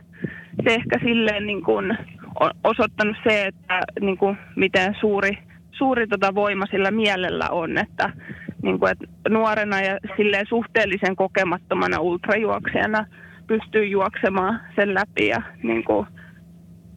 se 0.63 0.75
ehkä 0.75 0.99
silleen 1.03 1.45
niin 1.45 1.63
kuin 1.63 1.97
on 2.39 2.51
osoittanut 2.63 3.17
se, 3.27 3.45
että 3.45 3.79
niin 4.01 4.17
kuin 4.17 4.37
miten 4.55 4.95
suuri, 4.99 5.37
suuri 5.71 6.07
tota 6.07 6.35
voima 6.35 6.65
sillä 6.71 6.91
mielellä 6.91 7.49
on, 7.49 7.77
että, 7.77 8.09
niin 8.63 8.79
kuin, 8.79 8.91
että 8.91 9.05
nuorena 9.29 9.81
ja 9.81 9.97
silleen 10.17 10.45
suhteellisen 10.49 11.15
kokemattomana 11.15 11.99
ultrajuoksijana 11.99 13.05
pystyy 13.47 13.85
juoksemaan 13.85 14.61
sen 14.75 14.93
läpi 14.93 15.27
ja 15.27 15.41
niin 15.63 15.83
kuin, 15.83 16.07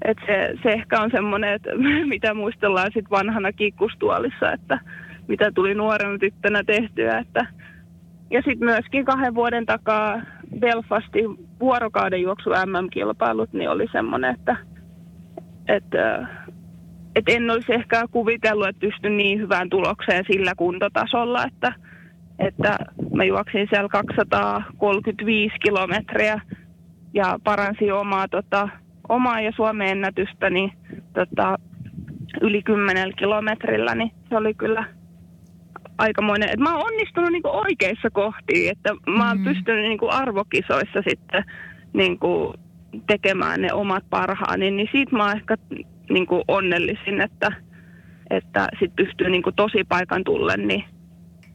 et 0.05 0.19
se, 0.27 0.55
se 0.63 0.69
ehkä 0.69 1.01
on 1.01 1.11
semmoinen, 1.11 1.55
että 1.55 1.71
mitä 2.15 2.35
muistellaan 2.35 2.91
sitten 2.95 3.11
vanhana 3.11 3.53
kikkustuolissa, 3.53 4.53
että 4.53 4.79
mitä 5.29 5.53
tuli 5.55 5.75
nuorena 5.75 6.19
tyttönä 6.19 6.65
tehtyä. 6.65 7.19
Että, 7.19 7.47
ja 8.31 8.43
sitten 8.43 8.65
myöskin 8.69 9.05
kahden 9.05 9.35
vuoden 9.35 9.67
takaa 9.67 10.23
Belfastin 10.59 11.49
vuorokauden 11.61 12.23
juoksu 12.23 12.51
MM-kilpailut, 12.51 13.53
niin 13.53 13.71
oli 13.71 13.87
semmoinen, 13.93 14.35
että, 14.35 14.57
että, 15.69 16.29
että 17.17 17.33
en 17.33 17.51
olisi 17.51 17.73
ehkä 17.73 18.05
kuvitellut, 18.11 18.69
että 18.69 18.81
pystyn 18.81 19.17
niin 19.17 19.41
hyvään 19.41 19.71
tulokseen 19.71 20.25
sillä 20.33 20.53
kuntotasolla, 20.57 21.45
että, 21.45 21.73
että 22.39 22.79
mä 23.15 23.25
juoksin 23.25 23.67
siellä 23.71 23.89
235 23.89 25.57
kilometriä 25.59 26.41
ja 27.15 27.39
paransin 27.45 27.95
omaa 27.95 28.29
tota, 28.29 28.69
omaa 29.09 29.41
ja 29.41 29.53
Suomen 29.57 29.89
ennätystä 29.89 30.51
niin, 30.51 30.73
tota, 31.13 31.57
yli 32.41 32.63
10 32.63 33.13
kilometrillä, 33.17 33.95
niin 33.95 34.11
se 34.29 34.37
oli 34.37 34.55
kyllä 34.55 34.85
aikamoinen. 35.99 36.49
Et 36.49 36.61
mä 36.61 36.77
oon 36.77 36.87
onnistunut 36.87 37.33
niinku 37.33 37.51
oikeissa 37.53 38.11
kohtiin, 38.11 38.71
että 38.71 38.91
mä 39.07 39.29
oon 39.29 39.39
mm. 39.39 39.45
pystynyt 39.45 39.83
niinku 39.83 40.09
arvokisoissa 40.09 41.03
sitten 41.09 41.45
niinku 41.93 42.55
tekemään 43.07 43.61
ne 43.61 43.73
omat 43.73 44.05
parhaani, 44.11 44.71
niin 44.71 44.89
siitä 44.93 45.17
mä 45.17 45.27
oon 45.27 45.37
ehkä 45.37 45.57
niinku 46.11 46.45
onnellisin, 46.49 47.21
että, 47.21 47.53
että 48.31 48.69
sit 48.79 48.97
pystyy 48.97 49.31
niinku 49.31 49.53
tosi 49.53 49.85
paikan 49.89 50.25
tullen 50.25 50.69
niin 50.69 50.85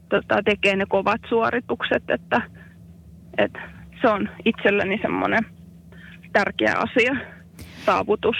tota, 0.09 0.43
tekemään 0.45 0.79
ne 0.79 0.85
kovat 0.89 1.21
suoritukset, 1.29 2.03
että, 2.09 2.41
että 3.37 3.59
se 4.01 4.09
on 4.09 4.29
itselleni 4.45 4.99
semmoinen 5.01 5.45
tärkeä 6.33 6.75
asia 6.77 7.34
saavutus. 7.85 8.35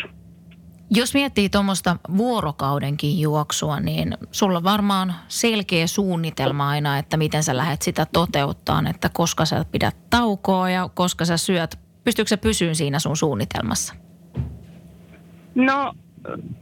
Jos 0.92 1.14
miettii 1.14 1.50
tuommoista 1.50 1.98
vuorokaudenkin 2.18 3.20
juoksua, 3.20 3.80
niin 3.80 4.18
sulla 4.32 4.64
varmaan 4.64 5.14
selkeä 5.28 5.88
suunnitelma 5.88 6.70
aina, 6.70 6.98
että 6.98 7.18
miten 7.18 7.44
sä 7.44 7.58
lähdet 7.58 7.82
sitä 7.82 8.08
toteuttaa, 8.14 8.84
että 8.90 9.10
koska 9.14 9.46
sä 9.46 9.66
pidät 9.72 9.96
taukoa 10.10 10.70
ja 10.70 10.90
koska 10.94 11.26
sä 11.26 11.38
syöt. 11.38 11.80
Pystyykö 12.04 12.30
sä 12.30 12.38
pysyyn 12.38 12.76
siinä 12.76 13.00
sun 13.00 13.18
suunnitelmassa? 13.18 13.94
No, 15.56 15.94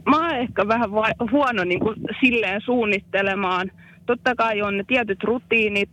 mä 0.06 0.16
oon 0.16 0.34
ehkä 0.36 0.68
vähän 0.68 0.92
vai- 0.92 1.14
huono 1.30 1.64
niin 1.64 1.80
kuin 1.80 1.96
silleen 2.20 2.60
suunnittelemaan. 2.64 3.70
Totta 4.06 4.34
kai 4.34 4.62
on 4.62 4.76
ne 4.76 4.84
tietyt 4.86 5.24
rutiinit, 5.24 5.90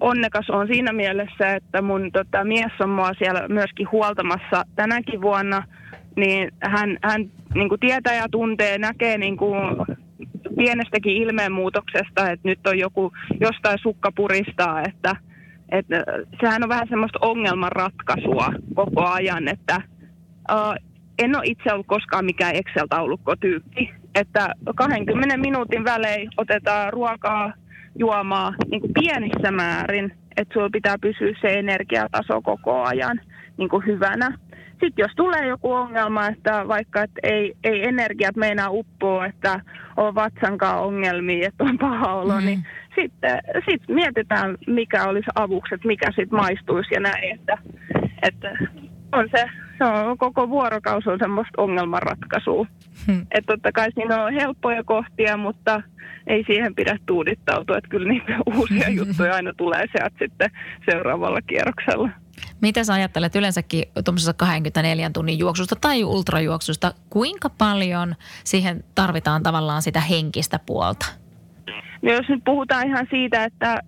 onnekas 0.00 0.50
on 0.50 0.66
siinä 0.66 0.92
mielessä, 0.92 1.54
että 1.54 1.82
mun 1.82 2.12
tota, 2.12 2.44
mies 2.44 2.72
on 2.80 2.90
mua 2.90 3.10
siellä 3.18 3.48
myöskin 3.48 3.90
huoltamassa 3.92 4.64
tänäkin 4.76 5.22
vuonna, 5.22 5.62
niin 6.16 6.52
hän, 6.60 6.98
hän 7.02 7.30
niin 7.54 7.68
kuin 7.68 7.80
tietää 7.80 8.14
ja 8.14 8.28
tuntee, 8.30 8.78
näkee 8.78 9.18
niin 9.18 9.36
kuin 9.36 9.58
pienestäkin 10.56 11.16
ilmeenmuutoksesta, 11.16 12.30
että 12.30 12.48
nyt 12.48 12.66
on 12.66 12.78
joku 12.78 13.12
jostain 13.40 13.78
sukka 13.82 14.12
puristaa, 14.16 14.82
että, 14.82 15.16
että 15.68 16.04
sehän 16.40 16.62
on 16.62 16.68
vähän 16.68 16.88
semmoista 16.88 17.18
ongelmanratkaisua 17.22 18.52
koko 18.74 19.06
ajan, 19.06 19.48
että 19.48 19.80
uh, 20.52 20.74
en 21.18 21.36
ole 21.36 21.44
itse 21.46 21.72
ollut 21.72 21.86
koskaan 21.86 22.24
mikään 22.24 22.54
Excel-taulukkotyyppi, 22.54 23.94
että 24.14 24.54
20 24.76 25.36
minuutin 25.36 25.84
välein 25.84 26.28
otetaan 26.36 26.92
ruokaa, 26.92 27.52
juomaa 27.98 28.54
niin 28.70 28.80
kuin 28.80 28.92
pienissä 28.94 29.50
määrin, 29.50 30.12
että 30.36 30.54
sulla 30.54 30.70
pitää 30.72 30.96
pysyä 31.00 31.32
se 31.40 31.58
energiataso 31.58 32.42
koko 32.42 32.82
ajan 32.82 33.20
niin 33.56 33.68
kuin 33.68 33.86
hyvänä. 33.86 34.38
Sitten 34.70 35.02
jos 35.02 35.12
tulee 35.16 35.46
joku 35.46 35.72
ongelma, 35.72 36.26
että 36.26 36.68
vaikka 36.68 37.02
että 37.02 37.20
ei, 37.22 37.54
ei 37.64 37.88
energiat 37.88 38.36
meinaa 38.36 38.70
uppoa, 38.70 39.26
että 39.26 39.60
on 39.96 40.14
vatsankaan 40.14 40.82
ongelmia, 40.82 41.48
että 41.48 41.64
on 41.64 41.78
paha 41.78 42.14
olo, 42.14 42.40
mm. 42.40 42.46
niin 42.46 42.66
sitten 42.94 43.38
sit 43.70 43.82
mietitään, 43.88 44.56
mikä 44.66 45.04
olisi 45.04 45.30
avukset, 45.34 45.84
mikä 45.84 46.06
sitten 46.06 46.38
maistuisi 46.38 46.94
ja 46.94 47.00
näin. 47.00 47.34
Että, 47.34 47.58
että 48.22 48.58
on 49.12 49.28
se, 49.36 49.44
se 49.78 49.84
on, 49.84 50.18
koko 50.18 50.48
vuorokausi 50.48 51.10
on 51.10 51.18
semmoista 51.18 51.62
ongelmanratkaisua. 51.62 52.66
Hmm. 53.06 53.26
Että 53.30 53.52
totta 53.52 53.72
kai 53.72 53.88
siinä 53.94 54.24
on 54.24 54.32
helppoja 54.32 54.84
kohtia, 54.84 55.36
mutta 55.36 55.82
ei 56.26 56.44
siihen 56.46 56.74
pidä 56.74 56.98
tuudittautua, 57.06 57.78
että 57.78 57.90
kyllä 57.90 58.08
niitä 58.08 58.38
uusia 58.56 58.88
juttuja 58.98 59.34
aina 59.34 59.52
tulee 59.56 59.86
sieltä 59.92 60.16
sitten 60.18 60.50
seuraavalla 60.90 61.42
kierroksella. 61.42 62.10
Mitä 62.60 62.84
sä 62.84 62.92
ajattelet 62.92 63.36
yleensäkin 63.36 63.84
tuommoisessa 64.04 64.32
24 64.32 65.10
tunnin 65.10 65.38
juoksusta 65.38 65.76
tai 65.76 66.04
ultrajuoksusta, 66.04 66.94
kuinka 67.10 67.50
paljon 67.50 68.14
siihen 68.44 68.84
tarvitaan 68.94 69.42
tavallaan 69.42 69.82
sitä 69.82 70.00
henkistä 70.00 70.60
puolta? 70.66 71.23
No 72.02 72.12
jos 72.12 72.28
nyt 72.28 72.44
puhutaan 72.44 72.86
ihan 72.86 73.06
siitä, 73.10 73.44
että 73.44 73.80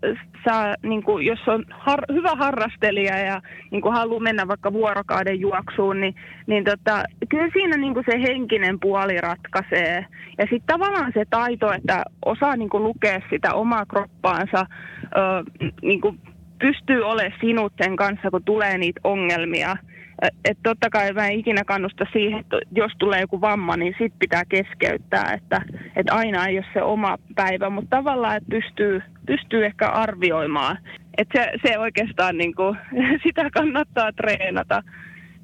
saa, 0.44 0.74
niin 0.82 1.02
kuin, 1.02 1.26
jos 1.26 1.48
on 1.48 1.64
har, 1.70 2.00
hyvä 2.12 2.30
harrastelija 2.38 3.18
ja 3.18 3.40
niin 3.70 3.82
kuin 3.82 3.94
haluaa 3.94 4.20
mennä 4.20 4.48
vaikka 4.48 4.72
vuorokauden 4.72 5.40
juoksuun, 5.40 6.00
niin, 6.00 6.14
niin 6.46 6.64
tota, 6.64 7.04
kyllä 7.28 7.48
siinä 7.52 7.76
niin 7.76 7.94
kuin 7.94 8.04
se 8.10 8.22
henkinen 8.22 8.80
puoli 8.80 9.20
ratkaisee. 9.20 10.06
Ja 10.38 10.44
sitten 10.50 10.66
tavallaan 10.66 11.12
se 11.14 11.24
taito, 11.30 11.72
että 11.72 12.04
osaa 12.24 12.56
niin 12.56 12.68
kuin 12.68 12.84
lukea 12.84 13.20
sitä 13.30 13.54
omaa 13.54 13.86
kroppaansa, 13.86 14.66
ö, 15.02 15.62
niin 15.82 16.00
kuin 16.00 16.20
pystyy 16.58 17.02
olemaan 17.02 17.40
sinut 17.40 17.72
sen 17.82 17.96
kanssa, 17.96 18.30
kun 18.30 18.44
tulee 18.44 18.78
niitä 18.78 19.00
ongelmia. 19.04 19.76
Että 20.22 20.62
totta 20.62 20.90
kai 20.90 21.12
mä 21.12 21.26
en 21.26 21.38
ikinä 21.38 21.64
kannusta 21.64 22.04
siihen, 22.12 22.40
että 22.40 22.56
jos 22.72 22.92
tulee 22.98 23.20
joku 23.20 23.40
vamma, 23.40 23.76
niin 23.76 23.94
sit 23.98 24.12
pitää 24.18 24.44
keskeyttää, 24.44 25.32
että, 25.32 25.62
että 25.96 26.14
aina 26.14 26.46
ei 26.46 26.58
ole 26.58 26.66
se 26.72 26.82
oma 26.82 27.18
päivä, 27.34 27.70
mutta 27.70 27.96
tavallaan, 27.96 28.36
että 28.36 28.50
pystyy, 28.50 29.02
pystyy 29.26 29.66
ehkä 29.66 29.88
arvioimaan. 29.88 30.78
Että 31.18 31.40
se, 31.40 31.68
se 31.68 31.78
oikeastaan 31.78 32.38
niin 32.38 32.54
kuin, 32.54 32.78
sitä 33.26 33.50
kannattaa 33.50 34.12
treenata, 34.12 34.82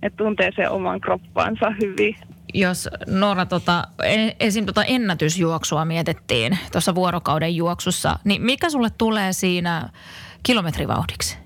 että 0.02 0.16
tuntee 0.16 0.50
sen 0.56 0.70
oman 0.70 1.00
kroppansa 1.00 1.72
hyvin. 1.82 2.16
Jos 2.54 2.88
Noora 3.06 3.46
tota, 3.46 3.84
e, 4.04 4.30
esim. 4.40 4.66
Tota 4.66 4.84
ennätysjuoksua 4.84 5.84
mietittiin 5.84 6.58
tuossa 6.72 6.94
vuorokauden 6.94 7.56
juoksussa, 7.56 8.18
niin 8.24 8.42
mikä 8.42 8.70
sulle 8.70 8.88
tulee 8.98 9.32
siinä 9.32 9.88
kilometrivauhdiksi? 10.42 11.38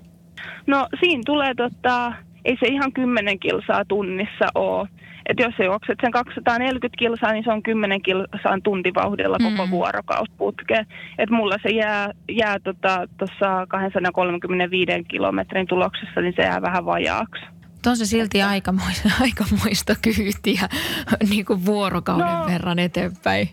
No 0.67 0.87
siinä 0.99 1.21
tulee 1.25 1.53
tota, 1.55 2.13
ei 2.47 2.57
se 2.59 2.67
ihan 2.67 2.93
10 2.93 3.39
kilsaa 3.39 3.85
tunnissa 3.85 4.45
ole. 4.55 4.87
Että 5.29 5.43
jos 5.43 5.53
juokset 5.65 5.97
sen 6.01 6.11
240 6.11 6.97
kilsaa, 6.97 7.31
niin 7.31 7.43
se 7.43 7.51
on 7.51 7.63
10 7.63 8.01
kilsaan 8.01 8.61
tuntivauhdilla 8.61 9.37
koko 9.37 9.65
mm. 9.65 9.71
vuorokaus 9.71 10.29
putkeen. 10.37 10.85
Että 11.17 11.35
mulla 11.35 11.55
se 11.63 11.69
jää, 11.69 12.11
jää 12.29 12.57
tuossa 12.59 13.07
tota, 13.17 13.67
235 13.67 15.03
kilometrin 15.07 15.67
tuloksessa, 15.67 16.21
niin 16.21 16.33
se 16.35 16.41
jää 16.41 16.61
vähän 16.61 16.85
vajaaksi. 16.85 17.45
On 17.87 17.97
se 17.97 18.05
silti 18.05 18.41
aikamoista, 18.41 19.09
aikamoista 19.23 19.93
kyytiä 20.01 20.69
niin 21.29 21.45
kuin 21.45 21.65
vuorokauden 21.65 22.27
no, 22.27 22.47
verran 22.47 22.79
eteenpäin. 22.79 23.49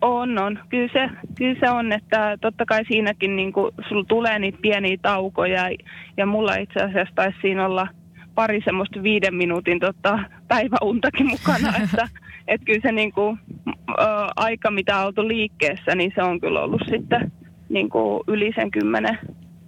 On, 0.00 0.38
on. 0.38 0.58
Kyllä 0.68 0.88
se, 0.92 1.10
kyllä 1.38 1.60
se 1.60 1.70
on, 1.70 1.92
että 1.92 2.38
totta 2.40 2.64
kai 2.66 2.84
siinäkin 2.88 3.36
niin 3.36 3.52
kuin, 3.52 3.74
sulla 3.88 4.04
tulee 4.08 4.38
niitä 4.38 4.58
pieniä 4.62 4.96
taukoja 5.02 5.70
ja 6.16 6.26
mulla 6.26 6.54
itse 6.54 6.82
asiassa 6.82 7.14
taisi 7.14 7.38
siinä 7.40 7.66
olla 7.66 7.88
pari 8.34 8.60
semmoista 8.64 9.02
viiden 9.02 9.34
minuutin 9.34 9.80
tota, 9.80 10.18
päiväuntakin 10.48 11.26
mukana, 11.26 11.72
että 11.84 12.08
et 12.48 12.60
kyllä 12.64 12.80
se 12.82 12.92
niin 12.92 13.12
kuin, 13.12 13.38
ö, 13.68 14.02
aika, 14.36 14.70
mitä 14.70 14.98
on 14.98 15.06
oltu 15.06 15.28
liikkeessä, 15.28 15.94
niin 15.94 16.12
se 16.14 16.22
on 16.22 16.40
kyllä 16.40 16.60
ollut 16.60 16.82
sitten 16.90 17.32
niin 17.68 17.88
kuin 17.88 18.24
yli 18.28 18.52
sen 18.54 18.70
kymmenen 18.70 19.18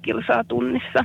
kilsaa 0.02 0.44
tunnissa. 0.44 1.04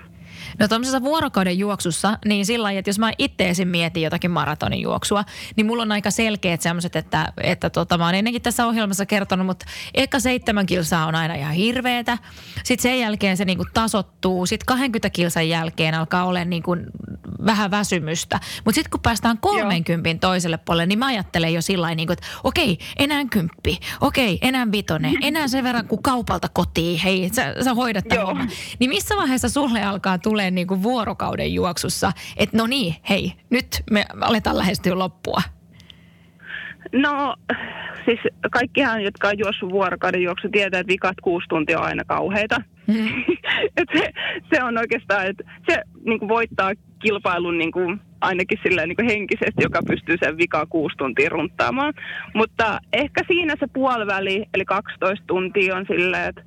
No 0.59 0.67
tuollaisessa 0.67 1.01
vuorokauden 1.01 1.59
juoksussa, 1.59 2.17
niin 2.25 2.45
sillä 2.45 2.63
lailla, 2.63 2.79
että 2.79 2.89
jos 2.89 2.99
mä 2.99 3.11
itse 3.17 3.49
esim. 3.49 3.67
mietin 3.67 4.03
jotakin 4.03 4.31
maratonin 4.31 4.81
juoksua, 4.81 5.23
niin 5.55 5.65
mulla 5.65 5.83
on 5.83 5.91
aika 5.91 6.11
selkeät 6.11 6.61
semmoiset, 6.61 6.95
että, 6.95 7.33
että 7.43 7.69
tota, 7.69 7.97
mä 7.97 8.05
oon 8.05 8.15
ennenkin 8.15 8.41
tässä 8.41 8.67
ohjelmassa 8.67 9.05
kertonut, 9.05 9.45
mutta 9.45 9.65
eka 9.93 10.19
seitsemän 10.19 10.65
kilsaa 10.65 11.05
on 11.05 11.15
aina 11.15 11.35
ihan 11.35 11.53
hirveetä. 11.53 12.17
Sitten 12.63 12.83
sen 12.83 12.99
jälkeen 12.99 13.37
se 13.37 13.45
niinku 13.45 13.65
tasottuu. 13.73 14.45
Sitten 14.45 14.65
20 14.65 15.09
kilsan 15.09 15.49
jälkeen 15.49 15.93
alkaa 15.93 16.25
olla 16.25 16.45
niinku 16.45 16.75
vähän 17.45 17.71
väsymystä. 17.71 18.39
Mutta 18.65 18.75
sitten 18.75 18.91
kun 18.91 18.99
päästään 18.99 19.37
30 19.37 20.09
Joo. 20.09 20.17
toiselle 20.19 20.57
puolelle, 20.57 20.85
niin 20.85 20.99
mä 20.99 21.05
ajattelen 21.05 21.53
jo 21.53 21.61
sillä 21.61 21.95
niin 21.95 22.11
että 22.11 22.27
okei, 22.43 22.77
enää 22.99 23.25
kymppi, 23.25 23.79
okei, 24.01 24.39
enää 24.41 24.71
vitonen, 24.71 25.13
enää 25.23 25.47
sen 25.47 25.63
verran 25.63 25.87
kuin 25.87 26.03
kaupalta 26.03 26.49
kotiin, 26.53 26.99
hei, 26.99 27.29
sä, 27.33 27.55
sä 27.63 27.73
hoidat 27.73 28.05
tämän 28.07 28.49
Niin 28.79 28.89
missä 28.89 29.15
vaiheessa 29.17 29.49
sulle 29.49 29.83
alkaa 29.83 30.17
tulee 30.23 30.51
niin 30.51 30.67
kuin 30.67 30.83
vuorokauden 30.83 31.53
juoksussa, 31.53 32.11
että 32.37 32.57
no 32.57 32.67
niin, 32.67 32.95
hei, 33.09 33.33
nyt 33.49 33.83
me 33.91 34.05
aletaan 34.21 34.57
lähestyä 34.57 34.99
loppua? 34.99 35.41
No 36.93 37.35
siis 38.05 38.19
kaikkihan, 38.51 39.03
jotka 39.03 39.27
on 39.27 39.37
juossut 39.37 39.69
vuorokauden 39.69 40.21
juoksu, 40.21 40.49
tietää, 40.49 40.79
että 40.79 40.91
vikat 40.91 41.21
kuusi 41.21 41.47
tuntia 41.49 41.79
on 41.79 41.85
aina 41.85 42.03
kauheita. 42.07 42.61
Mm. 42.87 43.23
se, 43.93 44.11
se 44.53 44.63
on 44.63 44.77
oikeastaan, 44.77 45.27
että 45.27 45.43
se 45.69 45.81
niin 46.05 46.19
kuin 46.19 46.29
voittaa 46.29 46.71
kilpailun 46.99 47.57
niin 47.57 47.71
kuin, 47.71 47.99
ainakin 48.21 48.59
silleen 48.63 48.89
niin 48.89 48.95
kuin 48.95 49.09
henkisesti, 49.09 49.63
joka 49.63 49.79
pystyy 49.87 50.15
sen 50.19 50.37
vika 50.37 50.65
kuusi 50.65 50.97
tuntia 50.97 51.29
runttaamaan. 51.29 51.93
Mutta 52.33 52.79
ehkä 52.93 53.21
siinä 53.27 53.55
se 53.59 53.67
puoliväli, 53.73 54.45
eli 54.53 54.65
12 54.65 55.25
tuntia 55.27 55.75
on 55.75 55.85
silleen, 55.87 56.29
että 56.29 56.41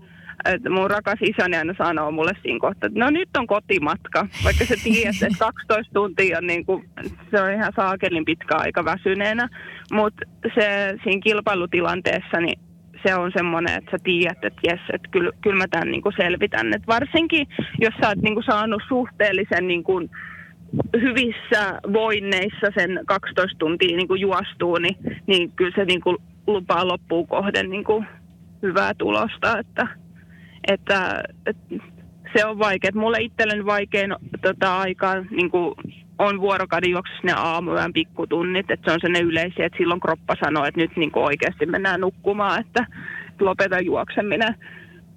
että 0.45 0.71
mun 0.71 0.91
rakas 0.91 1.19
isäni 1.23 1.57
aina 1.57 1.75
sanoo 1.79 2.11
mulle 2.11 2.33
siinä 2.43 2.59
kohtaa, 2.61 2.87
että 2.87 2.99
no 2.99 3.11
nyt 3.11 3.29
on 3.39 3.47
kotimatka, 3.47 4.27
vaikka 4.45 4.65
se 4.65 4.75
tiedät, 4.85 5.23
että 5.23 5.39
12 5.39 5.93
tuntia 5.95 6.39
on 6.39 6.47
niin 6.47 6.67
kuin, 6.67 6.89
se 7.31 7.43
on 7.43 7.53
ihan 7.53 7.73
saakelin 7.77 8.25
pitkä 8.25 8.57
aika 8.57 8.85
väsyneenä, 8.85 9.49
mutta 9.93 10.23
se 10.55 10.95
siinä 11.05 11.21
kilpailutilanteessa, 11.25 12.41
niin 12.41 12.59
se 13.07 13.15
on 13.15 13.33
semmoinen, 13.37 13.79
että 13.79 13.91
sä 13.91 13.99
tiedät, 14.05 14.45
että 14.45 14.61
jes, 14.63 14.81
että 14.93 15.09
kyllä, 15.11 15.33
kyllä 15.43 15.57
mä 15.57 15.69
tämän 15.71 15.91
niin 15.91 16.03
kuin 16.03 16.15
selvitän. 16.17 16.75
Et 16.75 16.87
varsinkin, 16.87 17.47
jos 17.81 17.95
sä 18.01 18.09
oot 18.09 18.23
niin 18.23 18.35
kuin 18.35 18.45
saanut 18.45 18.83
suhteellisen 18.89 19.69
niin 19.69 19.85
kuin 19.85 20.11
hyvissä 21.01 21.81
voinneissa 21.93 22.67
sen 22.79 23.01
12 23.07 23.59
tuntia 23.59 23.97
niin 23.97 24.09
kuin 24.09 24.21
juostuu, 24.21 24.79
niin, 24.79 24.97
niin 25.27 25.53
kyllä 25.53 25.73
se 25.77 25.85
niin 25.85 26.01
kuin 26.01 26.17
lupaa 26.47 26.89
loppuun 26.89 27.27
kohden 27.27 27.71
niin 27.71 27.85
kuin 27.85 28.07
hyvää 28.63 28.95
tulosta. 28.95 29.59
Että, 29.59 29.89
että, 30.67 31.23
että 31.47 31.75
se 32.37 32.47
on 32.47 32.59
vaikea. 32.59 32.91
Mulle 32.95 33.19
itselleni 33.21 33.67
vaikein 33.67 34.15
tota, 34.43 34.79
aika 34.79 35.15
niin 35.31 35.51
kuin 35.51 35.75
on 36.19 36.41
vuorokauden 36.41 36.91
juoksussa 36.91 37.23
ne 37.25 37.33
aamuyön 37.33 37.93
pikkutunnit, 37.93 38.71
että 38.71 38.91
se 38.91 38.95
on 38.95 39.01
sellainen 39.01 39.29
yleisiä, 39.29 39.67
että 39.67 39.79
silloin 39.79 40.01
kroppa 40.01 40.35
sanoo, 40.45 40.65
että 40.65 40.81
nyt 40.81 40.97
niin 40.97 41.13
kuin 41.13 41.25
oikeasti 41.25 41.67
mennään 41.67 42.01
nukkumaan, 42.01 42.61
että 42.61 42.87
lopeta 43.41 43.81
juokseminen. 43.81 44.55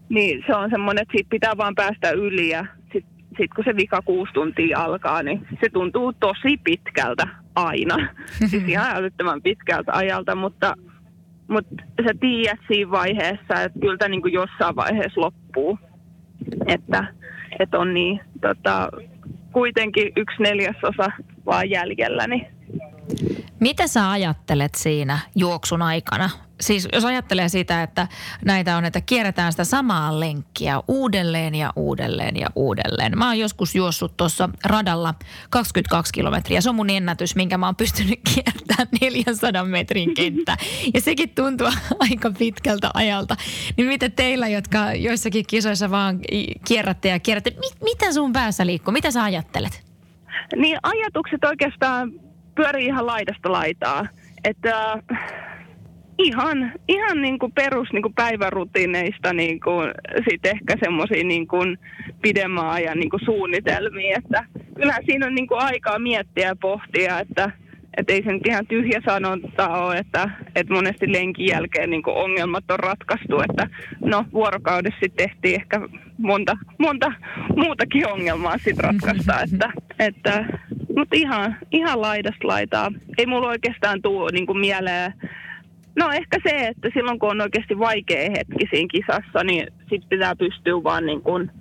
Niin 0.09 0.43
se 0.47 0.55
on 0.55 0.69
semmoinen, 0.69 1.01
että 1.01 1.11
siitä 1.11 1.29
pitää 1.29 1.57
vaan 1.57 1.75
päästä 1.75 2.11
yli 2.11 2.49
ja 2.49 2.65
sitten 2.93 3.19
sit 3.37 3.53
kun 3.53 3.63
se 3.63 3.75
vika 3.75 4.01
kuusi 4.01 4.33
tuntia 4.33 4.79
alkaa, 4.79 5.23
niin 5.23 5.47
se 5.61 5.69
tuntuu 5.69 6.13
tosi 6.13 6.57
pitkältä 6.63 7.27
aina. 7.55 8.09
siis 8.49 8.63
ihan 8.67 8.95
älyttömän 8.95 9.41
pitkältä 9.41 9.91
ajalta, 9.93 10.35
mutta, 10.35 10.75
mutta 11.49 11.75
sä 12.03 12.09
tiedät 12.19 12.59
siinä 12.67 12.91
vaiheessa, 12.91 13.61
että 13.63 13.79
kyllä 13.79 13.97
tämä 13.97 14.21
kuin 14.21 14.33
jossain 14.33 14.75
vaiheessa 14.75 15.21
loppuu. 15.21 15.79
Että, 16.67 17.13
että 17.59 17.79
on 17.79 17.93
niin 17.93 18.21
tota, 18.41 18.89
kuitenkin 19.51 20.11
yksi 20.15 20.43
neljäsosa 20.43 21.11
vaan 21.45 21.69
jäljellä. 21.69 22.27
Niin. 22.27 22.47
Mitä 23.59 23.87
sä 23.87 24.11
ajattelet 24.11 24.75
siinä 24.75 25.19
juoksun 25.35 25.81
aikana? 25.81 26.29
Siis 26.61 26.87
jos 26.93 27.05
ajattelee 27.05 27.49
sitä, 27.49 27.83
että 27.83 28.07
näitä 28.45 28.77
on, 28.77 28.85
että 28.85 29.01
kierretään 29.01 29.53
sitä 29.53 29.63
samaa 29.63 30.19
lenkkiä 30.19 30.79
uudelleen 30.87 31.55
ja 31.55 31.73
uudelleen 31.75 32.37
ja 32.37 32.47
uudelleen. 32.55 33.17
Mä 33.17 33.27
oon 33.27 33.39
joskus 33.39 33.75
juossut 33.75 34.17
tuossa 34.17 34.49
radalla 34.65 35.13
22 35.49 36.13
kilometriä. 36.13 36.61
Se 36.61 36.69
on 36.69 36.75
mun 36.75 36.89
ennätys, 36.89 37.35
minkä 37.35 37.57
mä 37.57 37.65
oon 37.65 37.75
pystynyt 37.75 38.19
kiertämään 38.33 38.87
400 39.01 39.65
metrin 39.65 40.13
kenttä. 40.13 40.57
Ja 40.93 41.01
sekin 41.01 41.29
tuntuu 41.29 41.67
aika 42.09 42.31
pitkältä 42.39 42.91
ajalta. 42.93 43.35
Niin 43.77 43.87
mitä 43.87 44.09
teillä, 44.09 44.47
jotka 44.47 44.93
joissakin 44.93 45.45
kisoissa 45.47 45.91
vaan 45.91 46.19
kierrätte 46.67 47.09
ja 47.09 47.19
kierrätte, 47.19 47.51
mitä 47.83 48.13
sun 48.13 48.33
päässä 48.33 48.65
liikkuu? 48.65 48.91
Mitä 48.91 49.11
sä 49.11 49.23
ajattelet? 49.23 49.83
Niin 50.55 50.77
ajatukset 50.83 51.43
oikeastaan 51.43 52.11
pyörii 52.55 52.85
ihan 52.85 53.05
laidasta 53.05 53.51
laitaa. 53.51 54.07
Että 54.43 54.91
äh, 54.91 55.48
ihan, 56.19 56.71
ihan 56.87 57.21
niin 57.21 57.39
kuin 57.39 57.51
perus 57.51 57.93
niin 57.93 58.01
kuin 58.01 58.13
päivärutiineista 58.13 59.33
niin 59.33 59.59
kuin, 59.59 59.91
sit 60.29 60.45
ehkä 60.45 60.75
semmoisia 60.83 61.23
niin 61.23 61.47
kuin 61.47 61.77
pidemmän 62.21 62.69
ajan 62.69 62.99
niin 62.99 63.09
kuin 63.09 63.25
suunnitelmia. 63.25 64.17
Että 64.17 64.45
kyllähän 64.75 65.05
siinä 65.05 65.25
on 65.25 65.35
niin 65.35 65.47
kuin 65.47 65.61
aikaa 65.61 65.99
miettiä 65.99 66.47
ja 66.47 66.55
pohtia, 66.55 67.19
että 67.19 67.51
että 67.97 68.13
ei 68.13 68.23
se 68.23 68.31
nyt 68.31 68.47
ihan 68.47 68.67
tyhjä 68.67 69.01
sanonta 69.05 69.69
ole, 69.69 69.97
että, 69.97 70.29
että 70.55 70.73
monesti 70.73 71.11
lenkin 71.11 71.45
jälkeen 71.45 71.89
niin 71.89 72.01
ongelmat 72.05 72.71
on 72.71 72.79
ratkaistu, 72.79 73.41
että 73.49 73.67
no 74.05 74.25
vuorokaudessa 74.33 74.99
sitten 74.99 75.27
tehtiin 75.27 75.55
ehkä 75.55 75.81
monta, 76.17 76.57
monta 76.77 77.13
muutakin 77.55 78.07
ongelmaa 78.07 78.57
sitten 78.57 78.83
ratkaista, 78.83 79.41
että, 79.43 79.71
että 79.99 80.45
mutta 80.95 81.15
ihan, 81.15 81.55
ihan 81.71 82.01
laidasta 82.01 82.47
laitaa. 82.47 82.91
Ei 83.17 83.25
mulla 83.25 83.47
oikeastaan 83.47 84.01
tule 84.01 84.31
niin 84.31 84.59
mieleen 84.59 85.13
No 85.99 86.09
ehkä 86.11 86.37
se, 86.43 86.67
että 86.67 86.89
silloin 86.93 87.19
kun 87.19 87.29
on 87.29 87.41
oikeasti 87.41 87.79
vaikea 87.79 88.29
hetki 88.37 88.65
siinä 88.69 88.87
kisassa, 88.91 89.43
niin 89.43 89.67
sit 89.89 90.09
pitää 90.09 90.35
pystyä 90.35 90.83
vaan 90.83 91.05
niin 91.05 91.21
kuin 91.21 91.51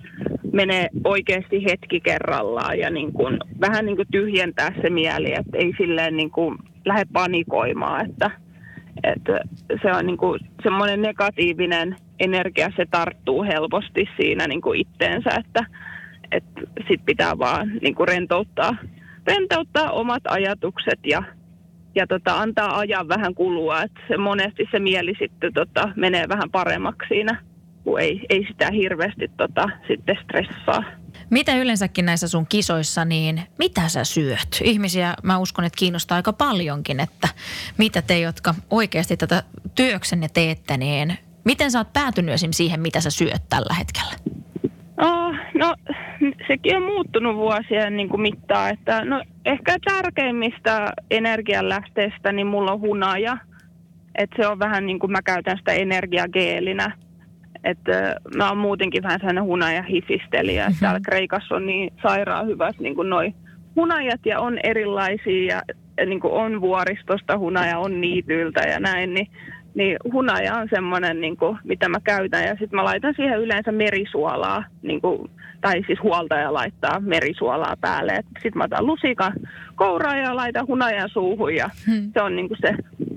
menee 0.53 0.89
oikeasti 1.05 1.65
hetki 1.65 2.01
kerrallaan 2.01 2.79
ja 2.79 2.91
niin 2.91 3.13
kuin, 3.13 3.39
vähän 3.61 3.87
niin 3.87 3.97
kuin 3.97 4.09
tyhjentää 4.11 4.73
se 4.83 4.91
mieli, 4.91 5.33
että 5.33 5.59
ei 5.59 5.73
silleen 5.79 6.17
niin 6.17 6.31
kuin 6.31 6.59
lähde 6.85 7.05
panikoimaan, 7.13 8.11
että, 8.11 8.31
että 9.05 9.41
se 9.83 9.93
on 9.93 10.07
niin 10.07 10.17
kuin 10.17 10.41
semmoinen 10.63 11.03
negatiivinen 11.03 11.97
energia, 12.21 12.71
se 12.77 12.87
tarttuu 12.91 13.43
helposti 13.43 14.09
siinä 14.17 14.47
niin 14.47 14.61
kuin 14.61 14.81
itteensä, 14.81 15.31
että, 15.39 15.67
että 16.33 16.61
sit 16.89 17.01
pitää 17.05 17.39
vaan 17.39 17.73
niin 17.83 17.95
kuin 17.95 18.09
rentouttaa, 18.09 18.77
rentouttaa 19.27 19.91
omat 19.91 20.23
ajatukset 20.29 21.01
ja 21.07 21.23
ja 21.95 22.07
tota, 22.07 22.41
antaa 22.41 22.79
ajan 22.79 23.09
vähän 23.09 23.35
kulua, 23.35 23.83
että 23.83 24.01
se 24.09 24.17
monesti 24.17 24.69
se 24.71 24.79
mieli 24.79 25.13
sitten 25.19 25.53
tota, 25.55 25.89
menee 25.97 26.29
vähän 26.29 26.51
paremmaksi 26.51 27.09
siinä, 27.09 27.43
kun 27.85 28.01
ei, 28.01 28.27
ei 28.31 28.47
sitä 28.49 28.71
hirveästi 28.71 29.31
tota, 29.37 29.69
sitten 29.89 30.19
stressaa. 30.23 30.85
Mitä 31.31 31.57
yleensäkin 31.57 32.07
näissä 32.07 32.29
sun 32.29 32.47
kisoissa, 32.47 33.05
niin 33.05 33.43
mitä 33.59 33.89
sä 33.89 34.05
syöt? 34.05 34.61
Ihmisiä 34.65 35.15
mä 35.23 35.39
uskon, 35.39 35.65
että 35.65 35.79
kiinnostaa 35.79 36.17
aika 36.17 36.33
paljonkin, 36.33 37.01
että 37.01 37.29
mitä 37.79 38.03
te, 38.03 38.19
jotka 38.19 38.55
oikeasti 38.71 39.17
tätä 39.17 39.43
työksenne 39.75 40.29
teette, 40.35 40.77
niin 40.77 41.19
miten 41.45 41.71
sä 41.71 41.79
oot 41.79 41.93
päätynyt 41.93 42.35
siihen, 42.51 42.81
mitä 42.81 43.01
sä 43.01 43.11
syöt 43.11 43.43
tällä 43.49 43.75
hetkellä? 43.75 44.15
Oh, 44.99 45.35
no 45.55 45.75
sekin 46.49 46.77
on 46.77 46.83
muuttunut 46.83 47.37
vuosien 47.37 47.97
niin 47.97 48.09
kuin 48.09 48.21
mittaa, 48.21 48.69
että 48.69 49.05
no 49.05 49.23
ehkä 49.45 49.77
tärkeimmistä 49.85 50.93
energianlähteistä 51.11 52.33
niin 52.33 52.47
mulla 52.47 52.73
on 52.73 52.81
hunaja, 52.81 53.39
että 54.15 54.37
se 54.37 54.49
on 54.49 54.59
vähän 54.59 54.87
niin 54.87 54.99
kuin 54.99 55.13
mä 55.13 55.23
käytän 55.23 55.59
sitä 55.59 55.73
energiageelinä 55.73 56.93
että 57.65 58.17
mä 58.37 58.49
oon 58.49 58.59
muutenkin 58.59 59.03
vähän 59.03 59.19
sellainen 59.19 59.45
hunaja 59.45 59.83
hifistelijä. 59.83 60.67
Mm-hmm. 60.67 60.81
Täällä 60.81 61.01
Kreikassa 61.01 61.55
on 61.55 61.67
niin 61.67 61.93
sairaan 62.03 62.47
hyvät 62.47 62.79
niin 62.79 62.95
kuin 62.95 63.11
noi 63.11 63.35
hunajat 63.77 64.27
ja 64.27 64.41
on 64.41 64.59
erilaisia 64.63 65.55
ja, 65.55 65.63
ja 65.97 66.07
niin 66.07 66.21
kuin 66.21 66.33
on 66.33 66.61
vuoristosta 66.61 67.39
hunaja, 67.39 67.79
on 67.79 68.01
niityltä 68.01 68.61
ja 68.61 68.81
näin, 68.81 69.15
niin, 69.15 69.27
niin 69.79 69.97
hunaja 70.13 70.55
on 70.55 70.69
semmoinen, 70.71 71.21
niin 71.21 71.37
kuin, 71.37 71.59
mitä 71.65 71.89
mä 71.89 71.99
käytän 72.05 72.45
ja 72.45 72.51
sitten 72.51 72.77
mä 72.77 72.85
laitan 72.85 73.15
siihen 73.17 73.41
yleensä 73.41 73.73
merisuolaa, 73.73 74.65
niin 74.83 75.01
kuin, 75.01 75.31
tai 75.61 75.83
siis 75.87 76.03
huoltaja 76.03 76.55
laittaa 76.55 77.01
merisuolaa 77.01 77.75
päälle. 77.81 78.21
Sitten 78.43 78.59
mä 78.59 78.65
otan 78.65 78.87
lusikan 78.87 79.33
kouraa 79.75 80.17
ja 80.17 80.37
laitan 80.37 80.67
hunajan 80.67 81.09
suuhun 81.09 81.55
ja 81.55 81.71
hmm. 81.87 82.11
se 82.13 82.23
on 82.23 82.37
niin 82.37 82.49
kuin 82.49 82.59
se 82.61 82.75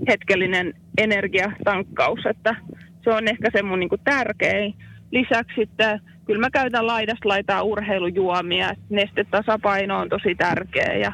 hetkellinen 0.08 0.74
energiatankkaus, 0.98 2.26
että 2.26 2.56
se 3.04 3.10
on 3.10 3.28
ehkä 3.28 3.50
se 3.52 3.64
mun 3.64 3.80
niin 3.80 3.90
kuin 3.90 4.02
tärkein. 4.04 4.76
Lisäksi 5.12 5.56
sitten 5.56 6.00
kyllä 6.26 6.40
mä 6.40 6.50
käytän 6.50 6.88
laidasta 6.88 7.30
laitaa 7.30 7.64
urheilujuomia. 7.64 8.74
Nestetasapaino 8.90 9.98
on 9.98 10.10
tosi 10.10 10.36
tärkeä 10.36 10.94
ja 10.94 11.12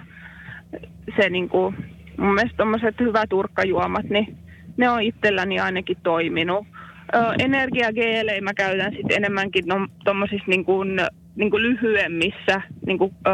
se 1.21 1.29
niin 1.29 1.49
kuin, 1.49 1.75
mun 2.17 2.33
mielestä 2.33 2.57
tommoset 2.57 2.99
hyvät 2.99 3.33
urkkajuomat, 3.33 4.05
niin 4.09 4.46
ne 4.77 4.89
on 4.89 5.01
itselläni 5.01 5.59
ainakin 5.59 5.97
toiminut. 6.03 6.67
Energiageelejä 7.39 8.41
mä 8.41 8.53
käytän 8.53 8.93
sitten 8.93 9.17
enemmänkin 9.17 9.65
no, 9.67 9.87
tuommoisissa 10.03 10.45
niin 10.47 10.65
kuin, 10.65 11.01
niin 11.35 11.51
kuin 11.51 11.63
lyhyemmissä 11.63 12.61
niin 12.85 12.97
kuin, 12.97 13.13
ö, 13.27 13.31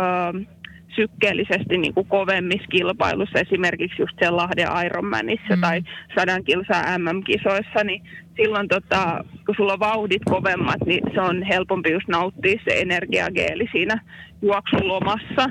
sykkeellisesti 0.95 1.77
niin 1.77 1.93
kuin 1.93 2.07
kovemmissa 2.07 2.67
kilpailuissa, 2.67 3.39
esimerkiksi 3.39 4.01
just 4.01 4.13
siellä 4.19 4.37
Lahden 4.37 4.85
Ironmanissa 4.85 5.55
mm. 5.55 5.61
tai 5.61 5.81
sadan 6.15 6.43
kilsaa 6.43 6.97
MM-kisoissa, 6.97 7.83
niin 7.83 8.03
silloin 8.35 8.67
tota, 8.67 9.25
kun 9.45 9.55
sulla 9.57 9.73
on 9.73 9.79
vauhdit 9.79 10.21
kovemmat, 10.29 10.81
niin 10.85 11.03
se 11.13 11.21
on 11.21 11.43
helpompi 11.43 11.91
just 11.91 12.07
nauttia 12.07 12.59
se 12.69 12.81
energiageeli 12.81 13.69
siinä 13.71 14.01
juoksulomassa. 14.41 15.49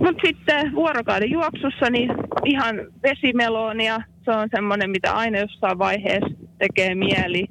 Mutta 0.00 0.22
sitten 0.26 0.74
vuorokauden 0.74 1.30
juoksussa 1.30 1.90
niin 1.90 2.10
ihan 2.44 2.76
vesimelonia, 3.02 4.00
se 4.24 4.30
on 4.30 4.48
semmoinen, 4.54 4.90
mitä 4.90 5.12
aina 5.12 5.38
jossain 5.38 5.78
vaiheessa 5.78 6.46
tekee 6.58 6.94
mieli. 6.94 7.44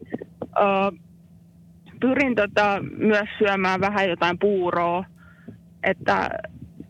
Uh, 0.43 0.99
pyrin 1.99 2.35
tota 2.35 2.79
myös 2.97 3.29
syömään 3.37 3.81
vähän 3.81 4.09
jotain 4.09 4.39
puuroa, 4.39 5.03
että 5.83 6.29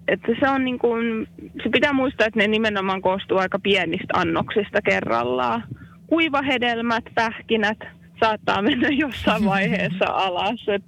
että 0.07 0.31
se 0.39 0.49
on 0.49 0.65
niin 0.65 0.79
kuin, 0.79 1.27
se 1.63 1.69
pitää 1.69 1.93
muistaa, 1.93 2.27
että 2.27 2.39
ne 2.39 2.47
nimenomaan 2.47 3.01
koostuu 3.01 3.37
aika 3.37 3.59
pienistä 3.59 4.13
annoksista 4.13 4.81
kerrallaan. 4.81 5.63
Kuivahedelmät, 6.07 7.03
pähkinät 7.15 7.77
saattaa 8.19 8.61
mennä 8.61 8.89
jossain 9.05 9.45
vaiheessa 9.45 10.05
alas. 10.25 10.65
Et, 10.67 10.83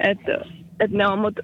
et, 0.00 0.18
et 0.80 0.90
ne 0.90 1.06
on, 1.06 1.18
mut 1.18 1.40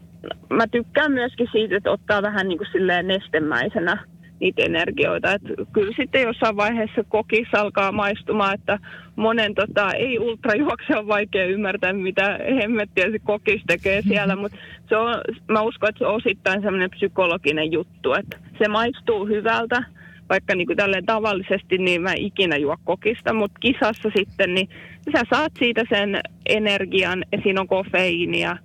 mä 0.50 0.66
tykkään 0.66 1.12
myöskin 1.12 1.48
siitä, 1.52 1.76
että 1.76 1.90
ottaa 1.90 2.22
vähän 2.22 2.48
niin 2.48 2.58
kuin 2.58 2.68
silleen 2.72 3.06
nestemäisenä 3.06 4.04
niitä 4.40 4.62
energioita. 4.62 5.32
Et 5.32 5.42
kyllä 5.72 5.92
sitten 5.96 6.22
jossain 6.22 6.56
vaiheessa 6.56 7.04
kokis 7.08 7.48
alkaa 7.54 7.92
maistumaan, 7.92 8.54
että 8.54 8.78
monen 9.16 9.54
tota, 9.54 9.92
ei 9.92 10.18
ultrajuokse 10.18 10.96
on 10.96 11.08
vaikea 11.08 11.46
ymmärtää, 11.46 11.92
mitä 11.92 12.38
hemmettiä 12.62 13.10
se 13.10 13.18
kokis 13.18 13.62
tekee 13.66 14.02
siellä, 14.02 14.36
mutta 14.36 14.58
se 14.88 14.96
on, 14.96 15.20
mä 15.48 15.60
uskon, 15.60 15.88
että 15.88 15.98
se 15.98 16.06
on 16.06 16.14
osittain 16.14 16.62
semmoinen 16.62 16.90
psykologinen 16.90 17.72
juttu, 17.72 18.12
että 18.14 18.36
se 18.58 18.68
maistuu 18.68 19.26
hyvältä, 19.26 19.84
vaikka 20.28 20.54
niin 20.54 20.66
kuin 20.66 20.76
tälleen 20.76 21.06
tavallisesti 21.06 21.78
niin 21.78 22.02
mä 22.02 22.12
ikinä 22.16 22.56
juo 22.56 22.76
kokista, 22.84 23.32
mutta 23.32 23.58
kisassa 23.60 24.10
sitten, 24.16 24.54
niin 24.54 24.68
sä 25.12 25.22
saat 25.30 25.52
siitä 25.58 25.82
sen 25.88 26.20
energian 26.46 27.24
ja 27.32 27.38
siinä 27.42 27.60
on 27.60 27.68
kofeiinia. 27.68 28.56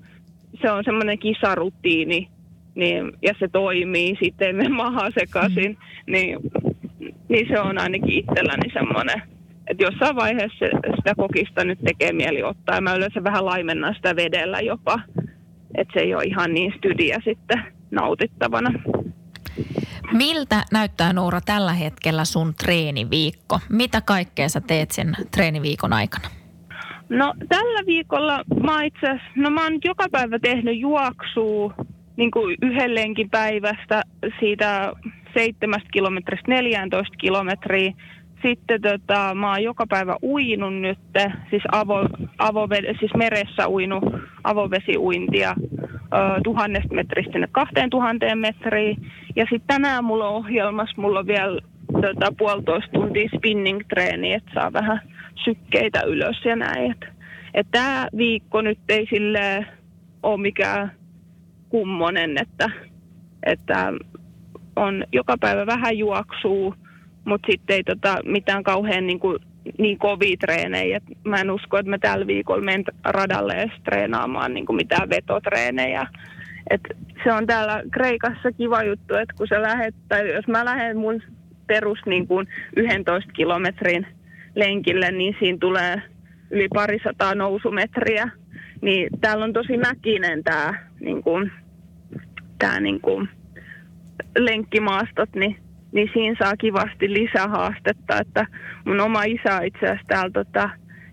Se 0.61 0.71
on 0.71 0.83
semmoinen 0.83 1.19
kisarutiini, 1.19 2.27
niin, 2.75 3.11
ja 3.21 3.33
se 3.39 3.47
toimii, 3.47 4.17
sitten 4.23 4.55
mene 4.55 4.69
maha 4.69 5.11
sekaisin, 5.11 5.71
mm. 5.71 6.11
niin, 6.13 6.37
niin 7.29 7.47
se 7.47 7.59
on 7.59 7.77
ainakin 7.77 8.19
itselläni 8.19 8.73
semmoinen, 8.73 9.21
että 9.67 9.83
jossain 9.83 10.15
vaiheessa 10.15 10.65
sitä 10.95 11.15
kokista 11.17 11.63
nyt 11.63 11.79
tekee 11.85 12.13
mieli 12.13 12.43
ottaa, 12.43 12.75
ja 12.75 12.81
mä 12.81 12.95
yleensä 12.95 13.23
vähän 13.23 13.45
laimennan 13.45 13.95
sitä 13.95 14.15
vedellä 14.15 14.59
jopa, 14.59 14.99
että 15.77 15.93
se 15.93 15.99
ei 15.99 16.15
ole 16.15 16.23
ihan 16.23 16.53
niin 16.53 16.73
stydiä 16.77 17.21
sitten 17.23 17.63
nautittavana. 17.91 18.71
Miltä 20.13 20.63
näyttää 20.71 21.13
Noora 21.13 21.41
tällä 21.41 21.73
hetkellä 21.73 22.25
sun 22.25 22.53
treeniviikko? 22.53 23.59
Mitä 23.69 24.01
kaikkea 24.01 24.49
sä 24.49 24.61
teet 24.61 24.91
sen 24.91 25.15
treeniviikon 25.31 25.93
aikana? 25.93 26.27
No 27.09 27.33
tällä 27.49 27.85
viikolla 27.85 28.43
mä 28.63 28.83
itse 28.83 29.19
no 29.35 29.49
mä 29.49 29.63
oon 29.63 29.79
joka 29.83 30.05
päivä 30.11 30.39
tehnyt 30.39 30.79
juoksua 30.79 31.73
niin 32.17 32.31
kuin 32.31 32.57
yhden 32.61 32.91
päivästä 33.31 34.01
siitä 34.39 34.93
seitsemästä 35.33 35.89
kilometristä 35.93 36.51
14 36.51 37.15
kilometriä. 37.17 37.93
Sitten 38.41 38.81
tota, 38.81 39.35
mä 39.35 39.49
oon 39.49 39.63
joka 39.63 39.85
päivä 39.89 40.15
uinut 40.23 40.75
nyt, 40.75 40.99
siis, 41.49 41.63
avo, 41.71 42.07
avoved, 42.37 42.97
siis 42.99 43.11
meressä 43.17 43.69
uinut 43.69 44.03
avovesiuintia 44.43 45.55
tuhannesta 46.43 46.95
metristä 46.95 47.31
sinne 47.31 47.47
kahteen 47.51 47.89
tuhanteen 47.89 48.37
metriin. 48.37 48.97
Ja 49.35 49.43
sitten 49.43 49.67
tänään 49.67 50.03
mulla 50.03 50.27
on 50.27 50.35
ohjelmassa, 50.35 51.01
mulla 51.01 51.19
on 51.19 51.27
vielä 51.27 51.61
tota, 51.93 52.33
puolitoista 52.37 52.91
tuntia 52.93 53.29
spinning-treeni, 53.35 54.33
että 54.33 54.51
saa 54.53 54.73
vähän 54.73 55.01
sykkeitä 55.43 56.01
ylös 56.01 56.45
ja 56.45 56.55
näin. 56.55 56.91
Että 56.91 57.07
et 57.53 57.67
tämä 57.71 58.07
viikko 58.17 58.61
nyt 58.61 58.79
ei 58.89 59.07
sille 59.09 59.65
ole 60.23 60.41
mikään 60.41 60.91
kummonen, 61.73 62.37
että, 62.41 62.69
että 63.45 63.93
on 64.75 65.03
joka 65.11 65.37
päivä 65.39 65.65
vähän 65.65 65.97
juoksuu, 65.97 66.75
mutta 67.25 67.47
sitten 67.51 67.75
ei 67.75 67.83
tota 67.83 68.17
mitään 68.25 68.63
kauhean 68.63 69.07
niin, 69.07 69.19
kuin, 69.19 69.39
niin 69.77 69.97
kovia 69.97 70.37
treenejä. 70.39 70.99
Mä 71.23 71.41
en 71.41 71.51
usko, 71.51 71.77
että 71.77 71.89
mä 71.89 71.97
tällä 71.97 72.27
viikolla 72.27 72.63
menen 72.63 72.83
radalle 73.05 73.53
edes 73.53 73.81
treenaamaan 73.83 74.53
niin 74.53 74.65
kuin 74.65 74.75
mitään 74.75 75.09
vetotreenejä. 75.09 76.07
Et 76.69 76.81
se 77.23 77.33
on 77.33 77.47
täällä 77.47 77.83
Kreikassa 77.91 78.51
kiva 78.51 78.83
juttu, 78.83 79.15
että 79.15 79.33
kun 79.37 79.47
sä 79.47 79.61
lähet, 79.61 79.95
tai 80.09 80.33
jos 80.33 80.47
mä 80.47 80.65
lähden 80.65 80.97
mun 80.97 81.21
perus 81.67 81.99
niin 82.05 82.27
kuin 82.27 82.47
11 82.75 83.31
kilometrin 83.31 84.07
lenkille, 84.55 85.11
niin 85.11 85.35
siinä 85.39 85.57
tulee 85.61 86.01
yli 86.51 86.67
parisataa 86.73 87.35
nousumetriä. 87.35 88.29
Niin 88.81 89.09
täällä 89.21 89.45
on 89.45 89.53
tosi 89.53 89.77
mäkinen 89.77 90.43
tämä 90.43 90.73
niin 90.99 91.23
kuin, 91.23 91.51
tämä 92.63 92.79
niin 92.79 93.01
kuin 93.01 93.29
lenkkimaastot, 94.37 95.29
niin, 95.35 95.57
niin 95.91 96.09
siinä 96.13 96.35
saa 96.39 96.57
kivasti 96.57 97.13
lisähaastetta. 97.13 98.19
Että 98.19 98.45
mun 98.85 98.99
oma 98.99 99.23
isä 99.23 99.59
itse 99.61 99.85
asiassa 99.85 100.07
täällä 100.07 100.31
tota, 100.33 100.69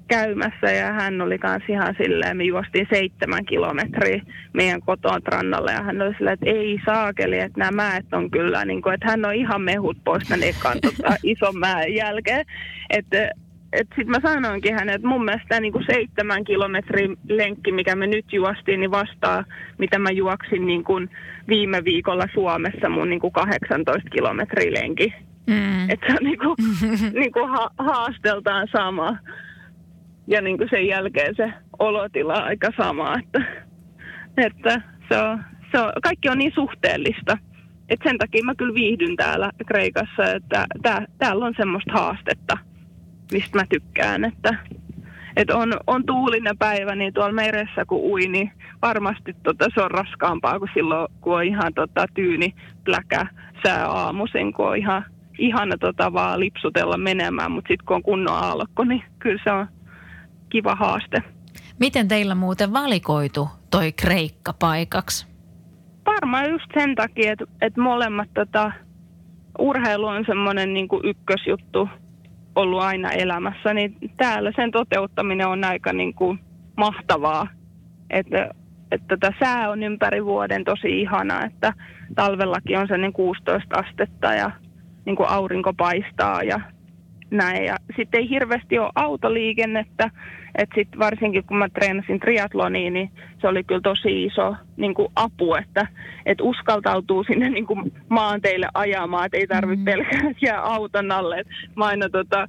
käymässä 0.09 0.71
ja 0.71 0.93
hän 0.93 1.21
oli 1.21 1.39
kanssa 1.39 1.73
ihan 1.73 1.95
silleen, 2.03 2.37
me 2.37 2.45
juostiin 2.45 2.87
seitsemän 2.91 3.45
kilometriä 3.45 4.23
meidän 4.53 4.81
kotoon 4.81 5.21
rannalle 5.25 5.73
ja 5.73 5.83
hän 5.83 6.03
oli 6.03 6.15
silleen, 6.15 6.35
että 6.35 6.51
ei 6.51 6.79
saakeli, 6.87 7.39
että 7.39 7.59
nämä 7.59 7.71
mäet 7.71 8.07
on 8.13 8.31
kyllä, 8.31 8.65
niin 8.65 8.83
kuin, 8.83 8.95
että 8.95 9.07
hän 9.11 9.25
on 9.25 9.35
ihan 9.35 9.63
mehut 9.63 9.97
pois 10.05 10.29
tämän 10.29 10.49
ekan 10.49 10.79
tota, 10.83 11.17
ison 11.33 11.59
mäen 11.59 11.95
jälkeen. 11.95 12.45
Että 12.91 13.31
sitten 13.76 14.11
mä 14.11 14.18
sanoinkin 14.22 14.74
hänelle, 14.74 14.92
että 14.92 15.09
mun 15.09 15.24
mielestä 15.24 15.48
tämä 15.48 15.61
niinku 15.61 15.83
seitsemän 15.92 16.44
kilometrin 16.44 17.16
lenkki, 17.28 17.72
mikä 17.72 17.96
me 17.96 18.06
nyt 18.06 18.33
juostiin, 18.33 18.80
niin 18.80 18.90
vastaa, 18.90 19.44
mitä 19.78 19.98
mä 19.98 20.11
juoksin 20.11 20.66
niinku 20.66 21.00
viime 21.48 21.85
viikolla 21.85 22.24
Suomessa 22.35 22.88
mun 22.88 23.11
niinku 23.11 23.30
18 23.30 24.11
kilometrin 24.11 24.74
lenki. 24.74 25.14
Mm. 25.46 25.90
Että 25.90 26.06
se 26.06 26.12
on 26.12 26.24
niinku, 26.24 26.56
niinku 27.20 27.46
ha- 27.46 27.70
haasteltaan 27.78 28.68
sama. 28.72 29.16
Ja 30.26 30.40
niinku 30.40 30.64
sen 30.70 30.87
jälkeen 30.87 31.35
se 31.37 31.52
olotila 31.78 32.35
on 32.35 32.44
aika 32.44 32.70
sama. 32.76 33.14
Että, 33.18 33.44
että 34.37 34.83
se 35.09 35.18
on, 35.18 35.44
se 35.72 35.80
on, 35.80 35.92
kaikki 36.02 36.28
on 36.28 36.38
niin 36.38 36.52
suhteellista. 36.54 37.38
Et 37.88 38.00
sen 38.04 38.18
takia 38.18 38.44
mä 38.44 38.54
kyllä 38.54 38.74
viihdyn 38.74 39.16
täällä 39.16 39.50
Kreikassa, 39.66 40.33
että 40.35 40.66
tää, 40.83 41.06
täällä 41.18 41.44
on 41.44 41.54
semmoista 41.56 41.92
haastetta– 41.92 42.59
mistä 43.33 43.59
mä 43.59 43.64
tykkään. 43.69 44.25
Että, 44.25 44.59
et 45.37 45.51
on, 45.51 45.73
on 45.87 46.07
tuulinen 46.07 46.59
päivä, 46.59 46.95
niin 46.95 47.14
tuolla 47.14 47.33
meressä 47.33 47.85
kun 47.85 48.01
ui, 48.01 48.27
niin 48.27 48.53
varmasti 48.83 49.37
tota, 49.43 49.66
se 49.75 49.83
on 49.83 49.90
raskaampaa 49.90 50.59
kuin 50.59 50.71
silloin, 50.75 51.09
kun 51.21 51.37
on 51.37 51.45
ihan 51.45 51.75
tota, 51.75 52.07
tyyni 52.14 52.55
pläkä 52.85 53.27
sää 53.66 53.88
aamuisin, 53.88 54.53
kun 54.53 54.69
on 54.69 54.77
ihan 54.77 55.05
ihana 55.38 55.77
tota, 55.79 56.12
vaan 56.12 56.40
lipsutella 56.40 56.97
menemään, 56.97 57.53
mutta 57.53 57.69
sitten 57.69 57.87
kun 57.87 57.97
on 57.97 58.03
kunnon 58.03 58.35
aallokko, 58.35 58.85
niin 58.85 59.03
kyllä 59.19 59.40
se 59.45 59.53
on 59.53 59.66
kiva 60.49 60.75
haaste. 60.75 61.23
Miten 61.81 62.09
teillä 62.09 62.35
muuten 62.35 62.73
valikoitu 62.73 63.49
toi 63.71 63.93
Kreikka 63.93 64.53
paikaksi? 64.53 65.27
Varmaan 66.07 66.51
just 66.51 66.64
sen 66.75 66.95
takia, 66.95 67.33
että, 67.33 67.45
että 67.61 67.81
molemmat 67.81 68.29
tota, 68.35 68.73
urheilu 69.59 70.07
on 70.07 70.25
semmoinen 70.27 70.75
niin 70.75 70.88
ykkösjuttu 71.05 71.88
ollut 72.61 72.81
aina 72.81 73.12
elämässä, 73.12 73.75
niin 73.75 73.96
täällä 74.16 74.53
sen 74.57 74.70
toteuttaminen 74.70 75.46
on 75.46 75.64
aika 75.64 75.92
niin 75.92 76.14
kuin 76.14 76.38
mahtavaa. 76.77 77.46
Että, 78.11 78.51
että 78.90 79.16
tätä 79.16 79.33
sää 79.44 79.70
on 79.70 79.83
ympäri 79.83 80.25
vuoden 80.25 80.64
tosi 80.64 81.01
ihana, 81.01 81.44
että 81.44 81.73
talvellakin 82.14 82.79
on 82.79 82.88
sen 82.88 83.12
16 83.12 83.79
astetta 83.79 84.35
ja 84.35 84.51
niin 85.05 85.16
kuin 85.16 85.29
aurinko 85.29 85.73
paistaa 85.75 86.42
ja 86.42 86.61
näin. 87.31 87.64
Ja 87.64 87.77
sitten 87.96 88.20
ei 88.20 88.29
hirveästi 88.29 88.79
ole 88.79 88.90
autoliikennettä, 88.94 90.11
että 90.55 90.75
sitten 90.75 90.99
varsinkin 90.99 91.45
kun 91.45 91.57
mä 91.57 91.69
treenasin 91.69 92.21
triatloniin, 92.21 92.93
niin 92.93 93.11
se 93.41 93.49
oli 93.49 93.65
kyllä 93.65 93.81
tosi 93.81 94.25
iso 94.25 94.57
niin 94.77 94.95
kuin 94.95 95.09
apu, 95.17 95.55
että, 95.55 95.87
että 96.27 96.45
uskaltautuu 96.45 97.25
sinne 97.25 97.51
niin 97.51 97.67
kuin 97.67 97.93
maanteille 98.09 98.69
ajamaan, 98.75 99.27
että 99.27 99.37
ei 99.37 99.47
tarvitse 99.47 99.81
mm. 99.81 99.85
pelkää 99.85 100.31
jää 100.47 100.63
auton 100.63 101.13
alle. 101.13 101.39
Et 101.39 101.47
mä 101.77 101.85
aina, 101.85 102.09
tota, 102.09 102.49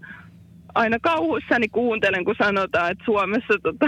aina 0.76 0.98
kauhuissani 1.02 1.70
kuuntelen, 1.70 2.26
kun 2.26 2.36
sanotaan, 2.38 2.92
että 2.92 3.06
Suomessa 3.06 3.54
tota, 3.64 3.86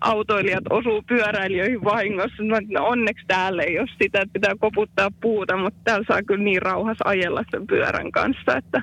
autoilijat 0.00 0.64
osuu 0.70 1.02
pyöräilijöihin 1.08 1.84
vahingossa. 1.84 2.42
No, 2.42 2.86
onneksi 2.86 3.24
täällä 3.26 3.62
ei 3.62 3.78
ole 3.78 3.88
sitä, 4.02 4.20
että 4.20 4.32
pitää 4.32 4.54
koputtaa 4.60 5.08
puuta, 5.20 5.56
mutta 5.56 5.80
täällä 5.84 6.04
saa 6.08 6.22
kyllä 6.22 6.44
niin 6.44 6.62
rauhas 6.62 6.98
ajella 7.04 7.42
sen 7.50 7.66
pyörän 7.66 8.12
kanssa, 8.12 8.56
että 8.56 8.82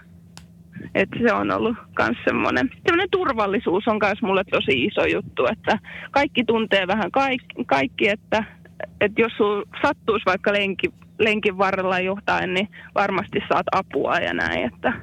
että 0.96 1.18
se 1.28 1.34
on 1.34 1.52
ollut 1.52 1.78
myös 2.00 2.18
semmoinen, 2.26 2.70
semmoinen 2.86 3.10
turvallisuus 3.12 3.88
on 3.88 4.00
myös 4.04 4.22
mulle 4.22 4.44
tosi 4.44 4.86
iso 4.86 5.06
juttu, 5.06 5.46
että 5.52 5.80
kaikki 6.12 6.44
tuntee 6.44 6.88
vähän 6.88 7.12
kaikki, 7.12 7.64
kaikki 7.66 8.10
että, 8.10 8.44
että 9.02 9.22
jos 9.22 9.32
sulla 9.38 9.64
sattuisi 9.82 10.26
vaikka 10.26 10.54
lenki, 10.54 10.94
lenkin 11.20 11.58
varrella 11.58 12.00
jotain, 12.00 12.54
niin 12.54 12.68
varmasti 12.96 13.40
saat 13.50 13.66
apua 13.72 14.18
ja 14.18 14.34
näin, 14.34 14.66
että, 14.74 14.94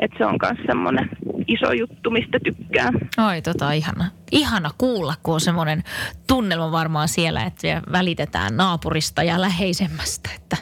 että 0.00 0.18
se 0.18 0.26
on 0.26 0.38
myös 0.42 0.66
semmoinen 0.66 1.08
iso 1.46 1.72
juttu, 1.72 2.10
mistä 2.10 2.38
tykkää. 2.44 2.90
Oi, 3.28 3.42
tota 3.42 3.72
ihana. 3.72 4.04
Ihana 4.32 4.70
kuulla, 4.78 5.14
kun 5.22 5.34
on 5.34 5.40
semmoinen 5.40 5.82
tunnelma 6.26 6.72
varmaan 6.72 7.08
siellä, 7.08 7.44
että 7.44 7.82
välitetään 7.92 8.56
naapurista 8.56 9.22
ja 9.22 9.40
läheisemmästä. 9.40 10.30
Että... 10.36 10.56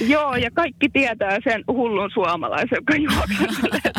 Joo, 0.00 0.36
ja 0.36 0.50
kaikki 0.50 0.88
tietää 0.88 1.38
sen 1.44 1.64
hullun 1.68 2.10
suomalaisen, 2.14 2.76
joka 2.76 2.94
juoksee 2.96 3.92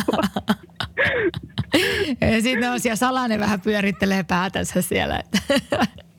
Sitten 2.42 2.72
on 2.72 2.80
siellä 2.80 2.96
salainen 2.96 3.40
vähän 3.40 3.62
pyörittelee 3.62 4.24
päätänsä 4.24 4.82
siellä. 4.82 5.24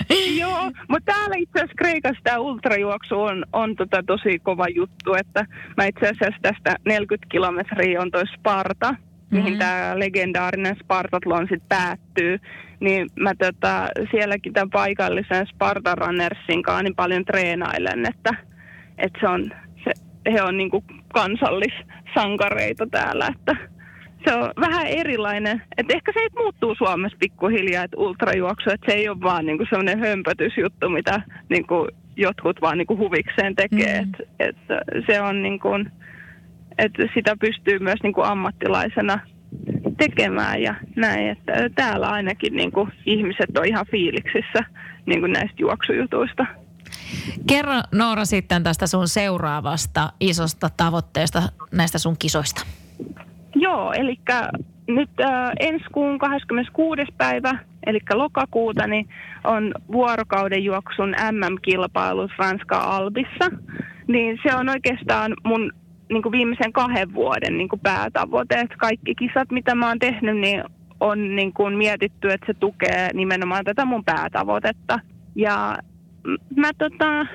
Joo, 0.41 0.71
mutta 0.89 1.13
täällä 1.13 1.37
itse 1.37 1.59
asiassa 1.59 1.75
Kreikassa 1.77 2.21
tämä 2.25 2.39
ultrajuoksu 2.39 3.21
on, 3.21 3.45
on 3.53 3.77
tota 3.77 4.03
tosi 4.07 4.39
kova 4.39 4.69
juttu, 4.69 5.15
että 5.15 5.47
mä 5.77 5.85
itse 5.85 6.09
asiassa 6.09 6.41
tästä 6.43 6.77
40 6.85 7.27
kilometriä 7.31 8.01
on 8.01 8.11
toi 8.11 8.27
Sparta, 8.39 8.95
mihin 9.31 9.45
mm-hmm. 9.45 9.59
tämä 9.59 9.99
legendaarinen 9.99 10.77
Spartatlon 10.85 11.47
sitten 11.51 11.69
päättyy, 11.69 12.39
niin 12.81 13.07
mä 13.21 13.33
tota, 13.35 13.89
sielläkin 14.11 14.53
tämän 14.53 14.71
paikallisen 14.71 15.47
Sparta 15.47 15.95
Runnersin 15.95 16.63
kanssa 16.63 16.83
niin 16.83 16.97
paljon 16.97 17.25
treenailen, 17.25 18.07
että, 18.07 18.31
että 18.99 19.19
se 19.21 19.29
on, 19.29 19.51
se, 19.85 19.93
he 20.33 20.43
on 20.43 20.57
niinku 20.57 20.85
kansallissankareita 21.15 22.87
täällä, 22.91 23.29
että 23.37 23.74
se 24.25 24.35
on 24.35 24.51
vähän 24.61 24.87
erilainen. 24.87 25.63
Et 25.77 25.91
ehkä 25.91 26.13
se 26.13 26.21
muuttuu 26.37 26.75
Suomessa 26.75 27.19
pikkuhiljaa, 27.21 27.85
että 27.85 27.97
ultrajuoksu, 27.97 28.71
että 28.71 28.93
se 28.93 28.99
ei 28.99 29.09
ole 29.09 29.21
vaan 29.21 29.47
niinku 29.47 29.65
sellainen 29.71 29.99
hömpötysjuttu, 29.99 30.89
mitä 30.89 31.23
niinku 31.49 31.89
jotkut 32.17 32.61
vaan 32.61 32.79
niinku 32.79 32.99
huvikseen 32.99 33.57
tekee. 33.57 34.03
Mm. 34.03 34.11
Et, 34.39 34.57
et 34.89 35.05
se 35.07 35.21
on 35.21 35.43
niinku, 35.43 35.69
että 36.79 37.03
sitä 37.15 37.37
pystyy 37.41 37.79
myös 37.79 38.03
niin 38.03 38.13
kuin 38.13 38.27
ammattilaisena 38.27 39.19
tekemään 39.99 40.63
ja 40.63 40.75
näin, 40.97 41.29
että 41.29 41.53
täällä 41.75 42.09
ainakin 42.09 42.57
niin 42.57 42.73
kuin 42.73 42.93
ihmiset 43.07 43.59
on 43.59 43.65
ihan 43.67 43.87
fiiliksissä 43.91 44.65
niin 45.07 45.21
kuin 45.21 45.33
näistä 45.33 45.57
juoksujutuista. 45.59 46.47
Kerro 47.47 47.75
Noora 47.93 48.25
sitten 48.25 48.63
tästä 48.63 48.87
sun 48.87 49.09
seuraavasta 49.09 50.13
isosta 50.21 50.71
tavoitteesta 50.77 51.43
näistä 51.73 51.99
sun 51.99 52.17
kisoista. 52.19 52.67
Joo, 53.55 53.93
eli 53.93 54.19
nyt 54.89 55.11
äh, 55.21 55.53
ensi 55.61 55.85
kuun 55.93 56.19
26. 56.19 57.03
päivä, 57.19 57.59
eli 57.87 57.99
lokakuuta, 58.15 58.87
niin 58.87 59.09
on 59.45 59.75
vuorokauden 59.93 60.65
juoksun 60.65 61.15
MM-kilpailu 61.33 62.29
Ranska 62.39 62.77
Albissa. 62.77 63.51
Niin 64.07 64.39
se 64.43 64.55
on 64.55 64.69
oikeastaan 64.69 65.35
mun 65.45 65.73
niin 66.09 66.33
viimeisen 66.33 66.73
kahden 66.73 67.15
vuoden 67.15 67.59
niin 67.59 67.69
päätavoite. 67.83 68.55
Että 68.55 68.77
kaikki 68.79 69.15
kisat, 69.15 69.51
mitä 69.51 69.75
mä 69.75 69.89
oon 69.89 69.99
tehnyt, 69.99 70.37
niin 70.37 70.65
on 71.01 71.37
niin 71.37 71.53
kuin 71.53 71.75
mietitty, 71.75 72.31
että 72.31 72.47
se 72.47 72.55
tukee 72.55 73.11
nimenomaan 73.15 73.65
tätä 73.65 73.85
mun 73.85 74.05
päätavoitetta. 74.05 75.01
Ja 75.35 75.79
mä 76.57 76.71
tota, 76.79 77.27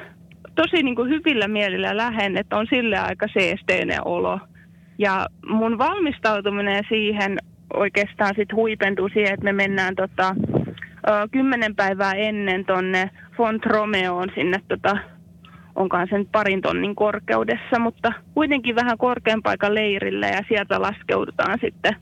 tosi 0.55 0.83
niin 0.83 0.95
kuin 0.95 1.09
hyvillä 1.09 1.47
mielillä 1.47 1.97
lähden, 1.97 2.37
että 2.37 2.57
on 2.57 2.67
sille 2.69 2.97
aika 2.97 3.27
seesteinen 3.33 4.07
olo. 4.07 4.39
Ja 4.99 5.25
mun 5.45 5.77
valmistautuminen 5.77 6.83
siihen 6.89 7.37
oikeastaan 7.73 8.33
sit 8.35 8.53
huipentuu 8.53 9.09
siihen, 9.09 9.33
että 9.33 9.43
me 9.43 9.53
mennään 9.53 9.95
tota, 9.95 10.35
kymmenen 11.31 11.75
päivää 11.75 12.13
ennen 12.13 12.65
tonne 12.65 13.09
Font 13.37 13.65
Romeoon 13.65 14.29
sinne 14.35 14.61
tota, 14.67 14.97
onkaan 15.75 16.07
sen 16.09 16.25
parin 16.25 16.61
tonnin 16.61 16.95
korkeudessa, 16.95 17.79
mutta 17.79 18.13
kuitenkin 18.33 18.75
vähän 18.75 18.97
korkean 18.97 19.41
paikan 19.43 19.75
leirille 19.75 20.27
ja 20.27 20.41
sieltä 20.47 20.81
laskeudutaan 20.81 21.59
sitten 21.61 21.95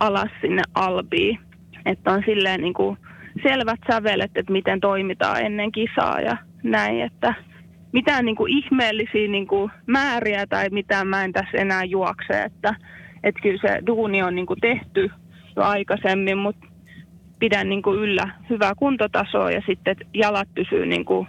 alas 0.00 0.30
sinne 0.40 0.62
Albiin. 0.74 1.38
Että 1.86 2.10
on 2.12 2.22
silleen 2.26 2.60
niin 2.60 2.74
kuin 2.74 2.98
selvät 3.42 3.80
sävelet, 3.92 4.30
että 4.34 4.52
miten 4.52 4.80
toimitaan 4.80 5.42
ennen 5.42 5.72
kisaa 5.72 6.20
ja 6.20 6.36
näin, 6.62 7.00
että 7.00 7.34
mitään 7.96 8.24
niin 8.24 8.36
kuin 8.36 8.52
ihmeellisiä 8.52 9.28
niin 9.28 9.46
kuin 9.46 9.70
määriä 9.86 10.46
tai 10.46 10.68
mitään 10.70 11.08
mä 11.08 11.24
en 11.24 11.32
tässä 11.32 11.58
enää 11.58 11.84
juokse, 11.84 12.42
että, 12.42 12.74
että 13.24 13.40
kyllä 13.40 13.60
se 13.60 13.82
duuni 13.86 14.22
on 14.22 14.34
niin 14.34 14.46
kuin 14.46 14.60
tehty 14.60 15.10
jo 15.56 15.62
aikaisemmin, 15.62 16.38
mutta 16.38 16.66
pidän 17.38 17.68
niin 17.68 17.82
kuin 17.82 17.98
yllä 17.98 18.34
hyvää 18.50 18.74
kuntotasoa 18.74 19.50
ja 19.50 19.62
sitten 19.66 19.92
että 19.92 20.04
jalat 20.14 20.48
pysyy 20.54 20.86
niin 20.86 21.04
kuin 21.04 21.26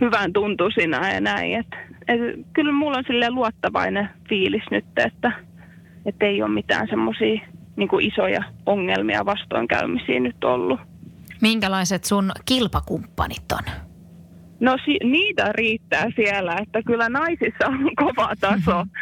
hyvän 0.00 0.32
tuntuisina 0.32 1.12
ja 1.12 1.20
näin. 1.20 1.54
Et, 1.54 1.66
et, 2.08 2.20
kyllä 2.52 2.72
mulla 2.72 2.98
on 2.98 3.04
sille 3.06 3.30
luottavainen 3.30 4.08
fiilis 4.28 4.64
nyt, 4.70 4.84
että 4.96 5.32
et 6.06 6.22
ei 6.22 6.42
ole 6.42 6.50
mitään 6.50 6.88
semmoisia 6.88 7.40
niin 7.76 8.00
isoja 8.00 8.42
ongelmia 8.66 9.24
vastoinkäymisiä 9.24 10.20
nyt 10.20 10.44
ollut. 10.44 10.80
Minkälaiset 11.40 12.04
sun 12.04 12.32
kilpakumppanit 12.44 13.52
on? 13.52 13.83
No 14.64 14.76
si- 14.84 14.98
niitä 15.04 15.52
riittää 15.52 16.06
siellä, 16.16 16.56
että 16.62 16.82
kyllä 16.82 17.08
naisissa 17.08 17.66
on 17.66 17.90
kova 17.96 18.32
taso. 18.40 18.84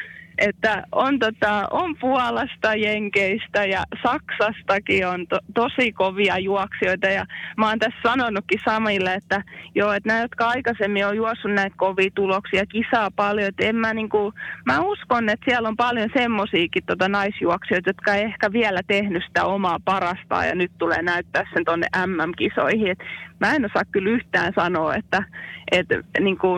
Että 0.42 0.82
on, 0.92 1.18
tota, 1.18 1.68
on 1.70 1.96
Puolasta, 2.00 2.74
Jenkeistä 2.74 3.64
ja 3.64 3.84
Saksastakin 4.02 5.06
on 5.06 5.26
to, 5.26 5.38
tosi 5.54 5.92
kovia 5.92 6.38
juoksijoita 6.38 7.06
ja 7.06 7.24
mä 7.56 7.68
oon 7.68 7.78
tässä 7.78 7.98
sanonutkin 8.02 8.60
Samille, 8.64 9.14
että 9.14 9.42
joo, 9.74 9.92
että 9.92 10.08
nämä, 10.08 10.20
jotka 10.20 10.48
aikaisemmin 10.48 11.06
on 11.06 11.16
juossut 11.16 11.50
näitä 11.50 11.76
kovia 11.76 12.10
tuloksia, 12.14 12.66
kisaa 12.66 13.10
paljon, 13.16 13.48
että 13.48 13.64
en 13.64 13.76
mä 13.76 13.94
niinku, 13.94 14.32
mä 14.66 14.80
uskon, 14.80 15.28
että 15.28 15.44
siellä 15.44 15.68
on 15.68 15.76
paljon 15.76 16.10
semmosiakin 16.16 16.84
tota 16.86 17.08
naisjuoksijoita, 17.08 17.90
jotka 17.90 18.14
ei 18.14 18.24
ehkä 18.24 18.52
vielä 18.52 18.80
tehnyt 18.86 19.24
sitä 19.26 19.44
omaa 19.44 19.78
parastaan 19.84 20.48
ja 20.48 20.54
nyt 20.54 20.72
tulee 20.78 21.02
näyttää 21.02 21.44
sen 21.54 21.64
tonne 21.64 21.86
MM-kisoihin. 22.06 22.90
Et 22.90 22.98
mä 23.40 23.54
en 23.54 23.64
osaa 23.64 23.82
kyllä 23.92 24.10
yhtään 24.10 24.52
sanoa, 24.56 24.94
että, 24.94 25.24
että 25.72 25.94
niinku, 26.20 26.48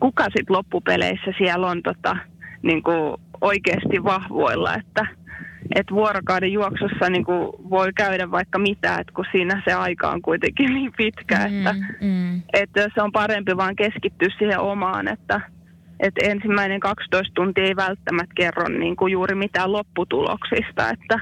kuka 0.00 0.24
sitten 0.24 0.56
loppupeleissä 0.56 1.32
siellä 1.38 1.66
on 1.66 1.82
tota, 1.82 2.16
niin 2.62 2.82
kuin 2.82 3.20
oikeasti 3.40 4.04
vahvoilla, 4.04 4.74
että, 4.74 5.06
että 5.74 5.94
vuorokauden 5.94 6.52
juoksussa 6.52 7.10
niin 7.10 7.24
kuin 7.24 7.70
voi 7.70 7.92
käydä 7.92 8.30
vaikka 8.30 8.58
mitä, 8.58 8.98
että 8.98 9.12
kun 9.12 9.24
siinä 9.32 9.62
se 9.64 9.72
aika 9.72 10.10
on 10.10 10.22
kuitenkin 10.22 10.74
niin 10.74 10.92
pitkä, 10.96 11.38
mm, 11.38 11.56
että, 11.56 11.74
mm. 12.00 12.42
että 12.52 12.88
se 12.94 13.02
on 13.02 13.12
parempi 13.12 13.56
vaan 13.56 13.76
keskittyä 13.76 14.28
siihen 14.38 14.60
omaan, 14.60 15.08
että, 15.08 15.40
että 16.00 16.26
ensimmäinen 16.26 16.80
12 16.80 17.32
tuntia 17.34 17.64
ei 17.64 17.76
välttämättä 17.76 18.34
kerro 18.34 18.68
niin 18.68 18.96
kuin 18.96 19.12
juuri 19.12 19.34
mitään 19.34 19.72
lopputuloksista, 19.72 20.90
että, 20.90 21.20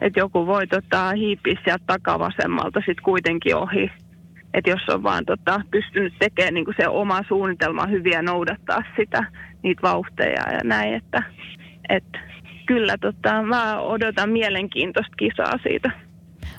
että 0.00 0.20
joku 0.20 0.46
voi 0.46 0.66
tota, 0.66 1.12
hiipiä 1.12 1.58
sieltä 1.64 1.84
takavasemmalta 1.86 2.78
sitten 2.78 3.04
kuitenkin 3.04 3.56
ohi. 3.56 3.90
Että 4.54 4.70
jos 4.70 4.88
on 4.88 5.02
vaan 5.02 5.24
tota, 5.24 5.60
pystynyt 5.70 6.14
tekemään 6.18 6.54
niin 6.54 6.66
se 6.76 6.88
oma 6.88 7.20
suunnitelma 7.28 7.86
hyviä 7.86 8.22
noudattaa 8.22 8.82
sitä, 8.96 9.24
niitä 9.62 9.82
vauhteja 9.82 10.52
ja 10.52 10.60
näin, 10.64 10.94
että 10.94 11.22
et, 11.88 12.04
kyllä 12.66 12.96
tota, 13.00 13.42
mä 13.42 13.80
odotan 13.80 14.30
mielenkiintoista 14.30 15.16
kisaa 15.16 15.58
siitä. 15.62 15.90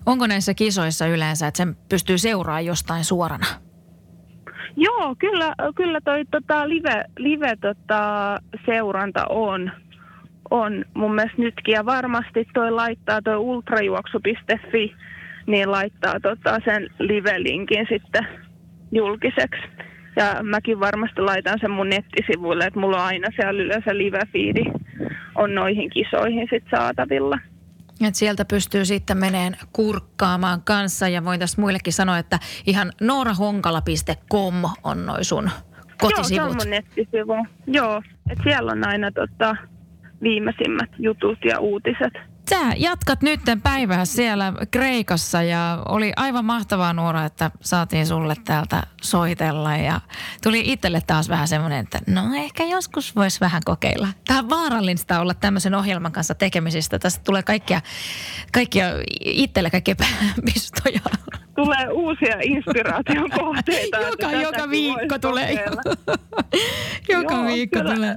Onko 0.05 0.27
näissä 0.27 0.53
kisoissa 0.53 1.07
yleensä, 1.07 1.47
että 1.47 1.57
sen 1.57 1.75
pystyy 1.89 2.17
seuraamaan 2.17 2.65
jostain 2.65 3.03
suorana? 3.03 3.45
Joo, 4.75 5.15
kyllä, 5.19 5.55
kyllä 5.75 6.01
toi 6.01 6.25
tota, 6.31 6.69
live, 6.69 7.05
live 7.17 7.55
tota, 7.61 8.37
seuranta 8.65 9.25
on, 9.29 9.71
on 10.51 10.85
mun 10.93 11.15
mielestä 11.15 11.41
nytkin. 11.41 11.73
Ja 11.73 11.85
varmasti 11.85 12.47
toi 12.53 12.71
laittaa 12.71 13.21
toi 13.21 13.37
ultrajuoksu.fi, 13.37 14.95
niin 15.47 15.71
laittaa 15.71 16.19
tota, 16.19 16.59
sen 16.65 16.89
live-linkin 16.99 17.85
sitten 17.89 18.27
julkiseksi. 18.91 19.61
Ja 20.15 20.43
mäkin 20.43 20.79
varmasti 20.79 21.21
laitan 21.21 21.59
sen 21.61 21.71
mun 21.71 21.89
nettisivuille, 21.89 22.65
että 22.65 22.79
mulla 22.79 22.97
on 22.97 23.03
aina 23.03 23.27
siellä 23.35 23.63
yleensä 23.63 23.97
live-fiidi 23.97 24.63
on 25.35 25.55
noihin 25.55 25.89
kisoihin 25.89 26.47
sitten 26.51 26.79
saatavilla. 26.79 27.37
Et 28.07 28.15
sieltä 28.15 28.45
pystyy 28.45 28.85
sitten 28.85 29.17
meneen 29.17 29.57
kurkkaamaan 29.73 30.61
kanssa 30.61 31.07
ja 31.07 31.25
voin 31.25 31.39
tässä 31.39 31.61
muillekin 31.61 31.93
sanoa, 31.93 32.17
että 32.17 32.39
ihan 32.67 32.91
noorahonkala.com 33.01 34.55
on 34.83 35.05
noin 35.05 35.25
sun 35.25 35.49
kotisivut. 36.01 36.37
Joo, 36.37 36.45
se 36.47 36.51
on 36.51 36.57
mun 36.57 36.69
nettisivu. 36.69 37.45
Joo, 37.67 38.01
että 38.29 38.43
siellä 38.43 38.71
on 38.71 38.87
aina 38.87 39.11
tota, 39.11 39.55
viimeisimmät 40.21 40.89
jutut 40.99 41.39
ja 41.45 41.59
uutiset. 41.59 42.13
Sä 42.53 42.73
jatkat 42.77 43.21
nytten 43.21 43.61
päivää 43.61 44.05
siellä 44.05 44.53
Kreikassa 44.71 45.43
ja 45.43 45.83
oli 45.89 46.13
aivan 46.15 46.45
mahtavaa 46.45 46.93
Nuora, 46.93 47.25
että 47.25 47.51
saatiin 47.61 48.07
sulle 48.07 48.35
täältä 48.45 48.83
soitella 49.01 49.77
ja 49.77 50.01
tuli 50.43 50.63
itselle 50.65 51.01
taas 51.07 51.29
vähän 51.29 51.47
semmoinen, 51.47 51.79
että 51.79 51.99
no 52.07 52.35
ehkä 52.35 52.63
joskus 52.63 53.15
voisi 53.15 53.39
vähän 53.39 53.61
kokeilla. 53.65 54.07
Tämä 54.27 54.39
on 54.39 54.49
vaarallista 54.49 55.19
olla 55.19 55.33
tämmöisen 55.33 55.75
ohjelman 55.75 56.11
kanssa 56.11 56.35
tekemisistä. 56.35 56.99
Tästä 56.99 57.21
tulee 57.23 57.43
kaikkia, 57.43 57.81
kaikkia 58.53 58.85
itselle 59.19 59.69
kaikkia 59.69 59.95
pistoja. 60.53 60.99
Tulee 61.55 61.87
uusia 61.91 62.37
inspiraation 62.43 63.29
kohteita. 63.29 63.97
joka, 64.09 64.31
joka 64.31 64.69
viikko 64.69 65.19
tulee. 65.21 65.51
joka 67.09 67.33
Joo, 67.33 67.45
viikko 67.45 67.79
kyllä, 67.79 67.95
tulee. 67.95 68.15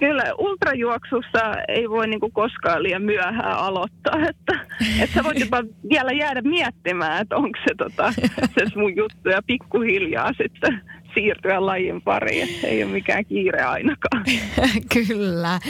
Kyllä, 0.00 0.24
ultrajuoksussa 0.38 1.54
ei 1.68 1.90
voi 1.90 2.08
niinku 2.08 2.30
koskaan 2.30 2.82
liian 2.82 3.02
myöhään 3.02 3.58
aloittaa. 3.58 4.20
Että, 4.28 4.66
että 5.00 5.14
sä 5.14 5.24
voit 5.24 5.40
jopa 5.40 5.62
vielä 5.90 6.12
jäädä 6.12 6.42
miettimään, 6.42 7.22
että 7.22 7.36
onko 7.36 7.58
se, 7.68 7.74
tota, 7.76 8.12
se 8.54 8.66
mun 8.76 8.96
juttu 8.96 9.28
ja 9.28 9.40
pikkuhiljaa 9.46 10.32
sitten 10.42 10.82
siirtyä 11.14 11.66
lajin 11.66 12.02
pariin. 12.02 12.48
Ei 12.64 12.84
ole 12.84 12.92
mikään 12.92 13.24
kiire 13.24 13.62
ainakaan. 13.62 14.24
Kyllä. 15.08 15.60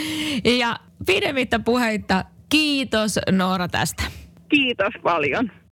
Ja 0.43 0.75
pidemmittä 1.05 1.59
puheita, 1.59 2.25
kiitos 2.49 3.19
Noora 3.31 3.67
tästä. 3.67 4.03
Kiitos 4.49 4.93
paljon. 5.03 5.51